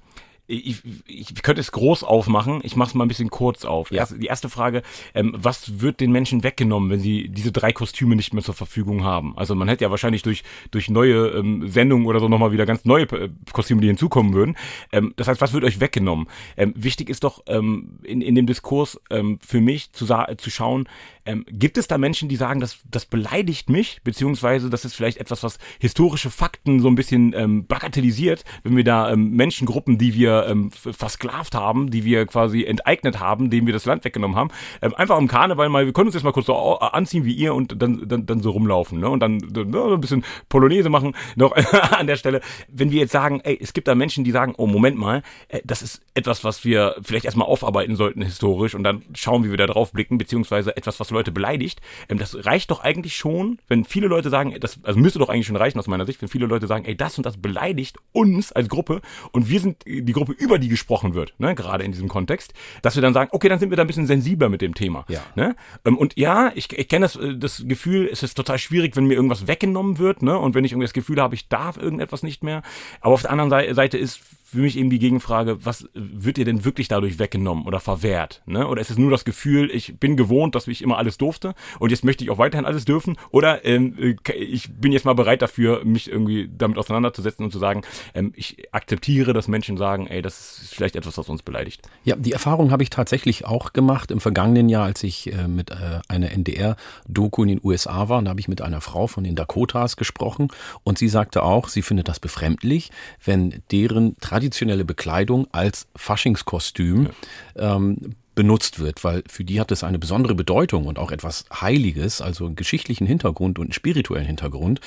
ich, 0.49 0.83
ich 1.07 1.43
könnte 1.43 1.61
es 1.61 1.73
groß 1.73 2.03
aufmachen, 2.03 2.61
ich 2.65 2.75
mache 2.75 2.89
es 2.89 2.95
mal 2.95 3.05
ein 3.05 3.09
bisschen 3.09 3.29
kurz 3.29 3.67
auf. 3.67 3.93
Ja. 3.93 4.07
die 4.07 4.27
erste 4.27 4.49
Frage, 4.49 4.83
ähm, 5.15 5.35
was 5.37 5.81
wird 5.81 6.01
den 6.01 6.11
Menschen 6.11 6.43
weggenommen, 6.43 6.91
wenn 6.91 7.01
sie 7.01 7.29
diese 7.29 7.53
drei 7.53 7.73
Kostüme 7.73 8.17
nicht 8.17 8.33
mehr 8.33 8.43
zur 8.43 8.55
Verfügung 8.55 9.05
haben? 9.05 9.37
Also 9.37 9.55
man 9.55 9.69
hätte 9.69 9.85
ja 9.85 9.91
wahrscheinlich 9.91 10.23
durch, 10.23 10.45
durch 10.71 10.89
neue 10.89 11.29
ähm, 11.29 11.69
Sendungen 11.69 12.07
oder 12.07 12.19
so 12.19 12.29
nochmal 12.29 12.51
wieder 12.53 12.65
ganz 12.65 12.87
neue 12.87 13.05
äh, 13.05 13.29
Kostüme, 13.53 13.83
die 13.83 13.89
hinzukommen 13.89 14.33
würden. 14.33 14.57
Ähm, 14.91 15.13
das 15.17 15.29
heißt, 15.29 15.41
was 15.41 15.53
wird 15.53 15.65
euch 15.65 15.81
weggenommen? 15.81 16.27
Ähm, 16.57 16.73
wichtig 16.77 17.11
ist 17.11 17.25
doch 17.25 17.43
ähm, 17.47 17.99
in, 18.03 18.23
in 18.23 18.35
dem 18.35 18.47
Diskurs 18.47 18.99
ähm, 19.11 19.39
für 19.47 19.61
mich 19.61 19.93
zu, 19.93 20.07
zu 20.07 20.51
schauen, 20.51 20.89
ähm, 21.29 21.45
gibt 21.51 21.77
es 21.77 21.89
da 21.89 21.99
Menschen, 21.99 22.31
die 22.31 22.37
sagen, 22.37 22.59
das, 22.59 22.79
das 22.91 23.05
beleidigt 23.05 23.69
mich, 23.69 24.01
beziehungsweise 24.03 24.71
das 24.71 24.87
ist 24.87 24.95
vielleicht 24.95 25.19
etwas, 25.19 25.43
was 25.43 25.59
historische 25.79 26.31
Fakten 26.31 26.81
so 26.81 26.89
ein 26.89 26.95
bisschen 26.95 27.35
ähm, 27.37 27.67
bagatellisiert, 27.67 28.45
wenn 28.63 28.77
wir 28.77 28.85
da 28.85 29.13
ähm, 29.13 29.33
Menschengruppen, 29.33 29.99
die 29.99 30.15
wir 30.15 30.38
ähm, 30.47 30.71
versklavt 30.71 31.55
haben, 31.55 31.91
die 31.91 32.05
wir 32.05 32.27
quasi 32.27 32.65
enteignet 32.65 33.21
haben, 33.21 33.51
denen 33.51 33.67
wir 33.67 33.73
das 33.73 33.87
Land 33.87 34.05
weggenommen 34.05 34.37
haben, 34.37 34.51
ähm, 34.83 34.95
einfach 34.95 35.19
im 35.19 35.29
Karneval 35.29 35.69
mal, 35.69 35.87
wir 35.87 35.93
können 35.93 36.09
uns 36.09 36.15
jetzt 36.15 36.25
mal 36.25 36.33
kurz 36.33 36.47
so 36.47 36.79
anziehen 36.79 37.25
wie 37.25 37.33
ihr 37.33 37.55
und 37.55 37.81
dann, 37.81 38.09
dann, 38.09 38.27
dann 38.27 38.41
so 38.41 38.51
rumlaufen 38.51 39.01
ne? 39.01 39.09
und 39.09 39.21
dann, 39.21 39.39
dann 39.39 39.71
ne, 39.71 39.83
ein 39.95 40.01
bisschen 40.01 40.25
Polonaise 40.49 40.89
machen 40.89 41.15
noch 41.37 41.53
an 41.93 42.07
der 42.07 42.17
Stelle. 42.17 42.41
Wenn 42.69 42.91
wir 42.91 43.01
jetzt 43.01 43.13
sagen, 43.13 43.41
ey, 43.45 43.59
es 43.61 43.73
gibt 43.73 43.89
da 43.89 43.95
Menschen, 43.95 44.25
die 44.25 44.31
sagen, 44.31 44.55
oh 44.57 44.67
Moment 44.67 44.99
mal, 44.99 45.23
äh, 45.49 45.61
das 45.65 45.83
ist 45.83 46.03
etwas, 46.15 46.45
was 46.45 46.65
wir 46.65 46.97
vielleicht 47.03 47.25
erstmal 47.25 47.49
aufarbeiten 47.49 47.97
sollten 47.97 48.23
historisch 48.23 48.75
und 48.75 48.85
dann 48.85 49.03
schauen, 49.15 49.45
wie 49.45 49.51
wir 49.51 49.57
da 49.57 49.67
drauf 49.67 49.93
blicken, 49.93 50.19
beziehungsweise 50.19 50.77
etwas, 50.77 51.01
was 51.01 51.11
Leute 51.11 51.33
beleidigt. 51.33 51.81
Ähm, 52.09 52.19
das 52.19 52.45
reicht 52.45 52.71
doch 52.71 52.81
eigentlich 52.81 53.17
schon, 53.17 53.59
wenn 53.69 53.85
viele 53.85 54.09
Leute 54.09 54.31
sagen, 54.31 54.55
das 54.61 54.79
also 54.83 54.99
müsste 54.99 55.19
doch 55.19 55.29
eigentlich 55.29 55.47
schon 55.47 55.57
reichen 55.57 55.79
aus 55.79 55.87
meiner 55.87 56.07
Sicht, 56.07 56.21
wenn 56.23 56.29
viele 56.29 56.47
Leute 56.47 56.67
sagen, 56.67 56.85
ey, 56.85 56.97
das 56.97 57.17
und 57.17 57.25
das 57.25 57.37
beleidigt 57.37 57.99
uns 58.13 58.53
als 58.53 58.69
Gruppe 58.69 59.01
und 59.33 59.49
wir 59.49 59.61
sind 59.61 59.85
die 59.87 60.13
Gruppe 60.13 60.28
Zielgruppe, 60.29 60.45
über 60.45 60.59
die 60.59 60.69
gesprochen 60.69 61.15
wird, 61.15 61.35
ne, 61.39 61.55
gerade 61.55 61.85
in 61.85 61.93
diesem 61.93 62.09
Kontext, 62.09 62.53
dass 62.83 62.95
wir 62.95 63.03
dann 63.03 63.15
sagen, 63.15 63.31
okay, 63.33 63.49
dann 63.49 63.59
sind 63.59 63.71
wir 63.71 63.77
da 63.77 63.83
ein 63.83 63.87
bisschen 63.87 64.07
sensibler 64.07 64.49
mit 64.49 64.61
dem 64.61 64.75
Thema. 64.75 65.05
Ja. 65.09 65.21
Ne? 65.35 65.57
Ähm, 65.85 65.97
und 65.97 66.17
ja, 66.17 66.53
ich, 66.55 66.73
ich 66.77 66.89
kenne 66.89 67.05
das, 67.05 67.17
äh, 67.17 67.37
das 67.37 67.65
Gefühl, 67.67 68.09
es 68.11 68.23
ist 68.23 68.35
total 68.35 68.59
schwierig, 68.59 68.97
wenn 68.97 69.07
mir 69.07 69.15
irgendwas 69.15 69.47
weggenommen 69.47 69.99
wird, 69.99 70.23
ne? 70.23 70.39
Und 70.39 70.55
wenn 70.55 70.65
ich 70.65 70.73
irgendwie 70.73 70.87
das 70.87 70.93
Gefühl 70.93 71.21
habe, 71.21 71.35
ich 71.35 71.49
darf 71.49 71.77
irgendetwas 71.77 72.23
nicht 72.23 72.43
mehr. 72.43 72.63
Aber 73.01 73.15
auf 73.15 73.23
der 73.23 73.31
anderen 73.31 73.75
Seite 73.75 73.99
ist 73.99 74.21
für 74.51 74.59
mich 74.59 74.79
eben 74.79 74.89
die 74.89 74.99
Gegenfrage, 74.99 75.65
was 75.67 75.91
wird 75.93 76.39
dir 76.39 76.47
denn 76.47 76.65
wirklich 76.65 76.89
dadurch 76.89 77.19
weggenommen 77.19 77.67
oder 77.67 77.81
verwehrt? 77.81 78.41
Ne? 78.47 78.67
Oder 78.67 78.81
ist 78.81 78.91
es 78.91 78.97
nur 78.97 79.11
das 79.11 79.27
Gefühl, 79.27 79.71
ich 79.71 79.99
bin 79.99 80.17
gewohnt, 80.17 80.55
dass 80.55 80.67
ich 80.69 80.81
immer 80.81 80.97
alles 80.97 81.19
durfte 81.19 81.55
und 81.79 81.91
jetzt 81.91 82.03
möchte 82.03 82.25
ich 82.25 82.31
auch 82.31 82.39
weiterhin 82.39 82.65
alles 82.65 82.87
dürfen? 82.87 83.19
Oder 83.31 83.67
ähm, 83.67 83.95
äh, 83.99 84.33
ich 84.33 84.71
bin 84.73 84.93
jetzt 84.93 85.05
mal 85.05 85.13
bereit 85.13 85.43
dafür, 85.43 85.85
mich 85.85 86.11
irgendwie 86.11 86.49
damit 86.57 86.79
auseinanderzusetzen 86.79 87.45
und 87.45 87.51
zu 87.51 87.59
sagen, 87.59 87.83
ähm, 88.15 88.33
ich 88.37 88.73
akzeptiere, 88.73 89.35
dass 89.35 89.49
Menschen 89.49 89.77
sagen, 89.77 90.07
ey, 90.07 90.23
das 90.23 90.63
ist 90.63 90.75
vielleicht 90.75 90.97
etwas, 90.97 91.19
was 91.19 91.29
uns 91.29 91.43
beleidigt. 91.43 91.83
Ja, 92.05 92.17
die 92.17 92.33
Erfahrung 92.33 92.71
habe 92.71 92.83
ich 92.83 92.89
tatsächlich 92.89 93.45
auch 93.45 93.75
gemacht 93.75 94.11
im 94.11 94.21
vergangenen 94.21 94.71
Jahr, 94.71 94.85
als 94.85 95.03
ich 95.03 95.31
äh, 95.31 95.47
mit 95.47 95.73
äh, 95.73 96.01
einer 96.09 96.31
NDR-Doku 96.31 97.43
in 97.43 97.49
den 97.49 97.61
USA 97.63 98.09
war. 98.09 98.23
Da 98.23 98.31
habe 98.31 98.41
ich 98.41 98.49
mit 98.49 98.63
einer 98.63 98.81
Frau 98.81 99.09
von 99.09 99.25
den 99.25 99.37
Dakotas 99.37 99.99
gesprochen 99.99 100.49
und 100.85 100.97
sie 100.97 101.09
sagte 101.09 101.43
auch, 101.43 101.69
sie 101.69 101.83
findet 101.83 102.09
das 102.09 102.19
befremdlich, 102.19 102.91
wenn 103.23 103.63
deren 103.71 104.17
traditionelle 104.39 104.85
Bekleidung 104.85 105.49
als 105.53 105.89
Faschingskostüm 105.97 107.09
ja. 107.57 107.77
ähm, 107.77 108.15
benutzt 108.37 108.79
wird, 108.79 109.03
weil 109.03 109.25
für 109.29 109.43
die 109.43 109.61
hat 109.61 109.73
es 109.73 109.83
eine 109.83 109.99
besondere 109.99 110.37
Bedeutung 110.37 110.87
und 110.87 111.01
auch 111.01 111.11
etwas 111.11 111.45
Heiliges, 111.53 112.21
also 112.21 112.47
einen 112.47 112.55
geschichtlichen 112.55 113.05
Hintergrund 113.05 113.59
und 113.59 113.65
einen 113.65 113.73
spirituellen 113.73 114.27
Hintergrund. 114.27 114.81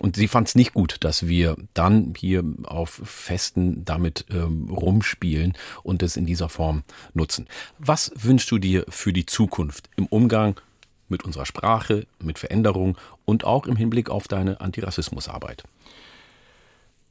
Und 0.00 0.16
sie 0.16 0.26
fand 0.26 0.48
es 0.48 0.56
nicht 0.56 0.74
gut, 0.74 0.96
dass 1.00 1.28
wir 1.28 1.56
dann 1.72 2.14
hier 2.16 2.42
auf 2.64 3.00
Festen 3.04 3.84
damit 3.84 4.24
ähm, 4.32 4.68
rumspielen 4.68 5.52
und 5.84 6.02
es 6.02 6.16
in 6.16 6.26
dieser 6.26 6.48
Form 6.48 6.82
nutzen. 7.14 7.46
Was 7.78 8.10
wünschst 8.16 8.50
du 8.50 8.58
dir 8.58 8.84
für 8.88 9.12
die 9.12 9.24
Zukunft 9.24 9.88
im 9.94 10.06
Umgang 10.06 10.60
mit 11.08 11.24
unserer 11.24 11.46
Sprache, 11.46 12.08
mit 12.18 12.40
Veränderung 12.40 12.98
und 13.24 13.44
auch 13.44 13.68
im 13.68 13.76
Hinblick 13.76 14.10
auf 14.10 14.26
deine 14.26 14.60
Antirassismusarbeit? 14.60 15.62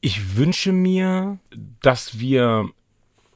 Ich 0.00 0.36
wünsche 0.36 0.72
mir, 0.72 1.38
dass 1.80 2.18
wir 2.18 2.70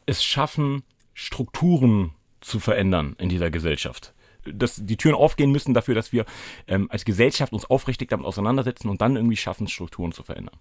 es 0.06 0.24
schaffen, 0.24 0.82
Strukturen 1.14 2.12
zu 2.40 2.60
verändern 2.60 3.16
in 3.18 3.28
dieser 3.28 3.50
Gesellschaft. 3.50 4.14
Dass 4.44 4.76
die 4.76 4.96
Türen 4.96 5.14
aufgehen 5.14 5.52
müssen 5.52 5.74
dafür, 5.74 5.94
dass 5.94 6.12
wir 6.12 6.24
ähm, 6.66 6.90
als 6.90 7.04
Gesellschaft 7.04 7.52
uns 7.52 7.64
aufrichtig 7.66 8.08
damit 8.08 8.26
auseinandersetzen 8.26 8.88
und 8.88 9.00
dann 9.00 9.16
irgendwie 9.16 9.36
schaffen, 9.36 9.68
Strukturen 9.68 10.12
zu 10.12 10.22
verändern. 10.22 10.56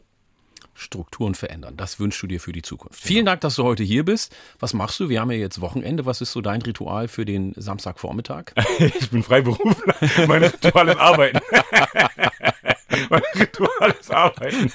Strukturen 0.73 1.35
verändern. 1.35 1.75
Das 1.75 1.99
wünschst 1.99 2.21
du 2.23 2.27
dir 2.27 2.39
für 2.39 2.53
die 2.53 2.61
Zukunft. 2.61 3.01
Vielen 3.01 3.25
Dank, 3.25 3.41
dass 3.41 3.55
du 3.55 3.63
heute 3.63 3.83
hier 3.83 4.05
bist. 4.05 4.35
Was 4.59 4.73
machst 4.73 4.99
du? 4.99 5.09
Wir 5.09 5.19
haben 5.21 5.31
ja 5.31 5.37
jetzt 5.37 5.59
Wochenende. 5.61 6.05
Was 6.05 6.21
ist 6.21 6.31
so 6.31 6.41
dein 6.41 6.61
Ritual 6.61 7.07
für 7.07 7.25
den 7.25 7.53
Samstagvormittag? 7.55 8.53
ich 8.79 9.09
bin 9.09 9.23
Freiberufler. 9.23 9.95
Mein 10.27 10.43
Ritual 10.43 10.87
ist 10.89 10.97
Arbeiten. 10.97 11.39
mein 13.09 13.21
Ritual 13.35 13.95
ist 13.99 14.11
Arbeiten. 14.11 14.71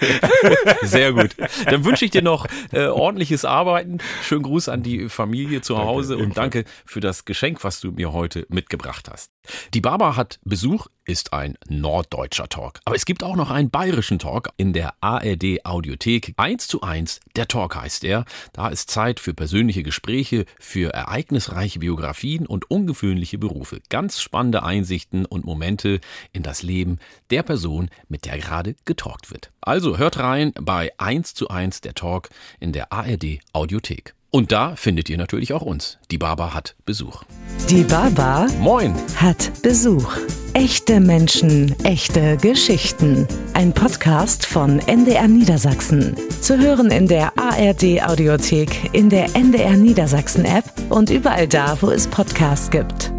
Sehr 0.82 1.12
gut. 1.12 1.37
Dann 1.66 1.84
wünsche 1.84 2.04
ich 2.04 2.10
dir 2.10 2.22
noch 2.22 2.46
äh, 2.72 2.87
ordentliches 2.87 3.44
Arbeiten. 3.44 3.98
Schönen 4.22 4.42
Gruß 4.42 4.68
an 4.68 4.82
die 4.82 5.08
Familie 5.08 5.60
zu 5.60 5.78
Hause 5.78 6.14
danke, 6.14 6.24
und 6.24 6.37
danke 6.37 6.64
für 6.84 7.00
das 7.00 7.24
Geschenk, 7.24 7.64
was 7.64 7.80
du 7.80 7.92
mir 7.92 8.12
heute 8.12 8.46
mitgebracht 8.48 9.08
hast. 9.10 9.30
Die 9.74 9.80
Baba 9.80 10.16
hat 10.16 10.38
Besuch, 10.44 10.88
ist 11.06 11.32
ein 11.32 11.56
norddeutscher 11.68 12.48
Talk. 12.48 12.80
Aber 12.84 12.96
es 12.96 13.04
gibt 13.04 13.22
auch 13.22 13.36
noch 13.36 13.50
einen 13.50 13.70
bayerischen 13.70 14.18
Talk 14.18 14.50
in 14.56 14.72
der 14.72 14.94
ARD 15.00 15.64
Audiothek. 15.64 16.34
Eins 16.36 16.68
zu 16.68 16.82
eins, 16.82 17.20
der 17.36 17.48
Talk 17.48 17.76
heißt 17.76 18.04
er. 18.04 18.24
Da 18.52 18.68
ist 18.68 18.90
Zeit 18.90 19.20
für 19.20 19.34
persönliche 19.34 19.82
Gespräche, 19.82 20.44
für 20.58 20.92
ereignisreiche 20.92 21.78
Biografien 21.78 22.46
und 22.46 22.70
ungewöhnliche 22.70 23.38
Berufe. 23.38 23.80
Ganz 23.88 24.20
spannende 24.20 24.62
Einsichten 24.62 25.26
und 25.26 25.44
Momente 25.44 26.00
in 26.32 26.42
das 26.42 26.62
Leben 26.62 26.98
der 27.30 27.42
Person, 27.42 27.90
mit 28.08 28.24
der 28.24 28.38
gerade 28.38 28.76
getalkt 28.84 29.30
wird. 29.30 29.50
Also 29.60 29.98
hört 29.98 30.18
rein 30.18 30.52
bei 30.60 30.92
1 30.98 31.34
zu 31.34 31.48
1 31.48 31.80
der 31.80 31.94
Talk 31.94 32.30
in 32.60 32.72
der 32.72 32.92
ARD 32.92 33.40
Audiothek. 33.52 34.14
Und 34.35 34.51
da 34.51 34.75
findet 34.75 35.09
ihr 35.11 35.16
natürlich 35.16 35.53
auch 35.53 35.62
uns. 35.62 35.97
Die 36.11 36.18
Baba 36.18 36.53
hat 36.53 36.75
Besuch. 36.85 37.23
Die 37.70 37.85
Baba 37.85 38.49
Moin. 38.59 38.92
hat 39.14 39.53
Besuch. 39.62 40.16
Echte 40.55 40.99
Menschen, 40.99 41.73
echte 41.85 42.37
Geschichten. 42.38 43.29
Ein 43.53 43.73
Podcast 43.73 44.44
von 44.44 44.81
NDR 44.88 45.29
Niedersachsen. 45.29 46.16
Zu 46.40 46.59
hören 46.59 46.90
in 46.90 47.07
der 47.07 47.38
ARD 47.38 48.03
Audiothek, 48.03 48.92
in 48.92 49.09
der 49.09 49.37
NDR 49.37 49.77
Niedersachsen 49.77 50.44
App 50.44 50.64
und 50.88 51.11
überall 51.11 51.47
da, 51.47 51.81
wo 51.81 51.90
es 51.90 52.09
Podcasts 52.09 52.73
gibt. 52.73 53.12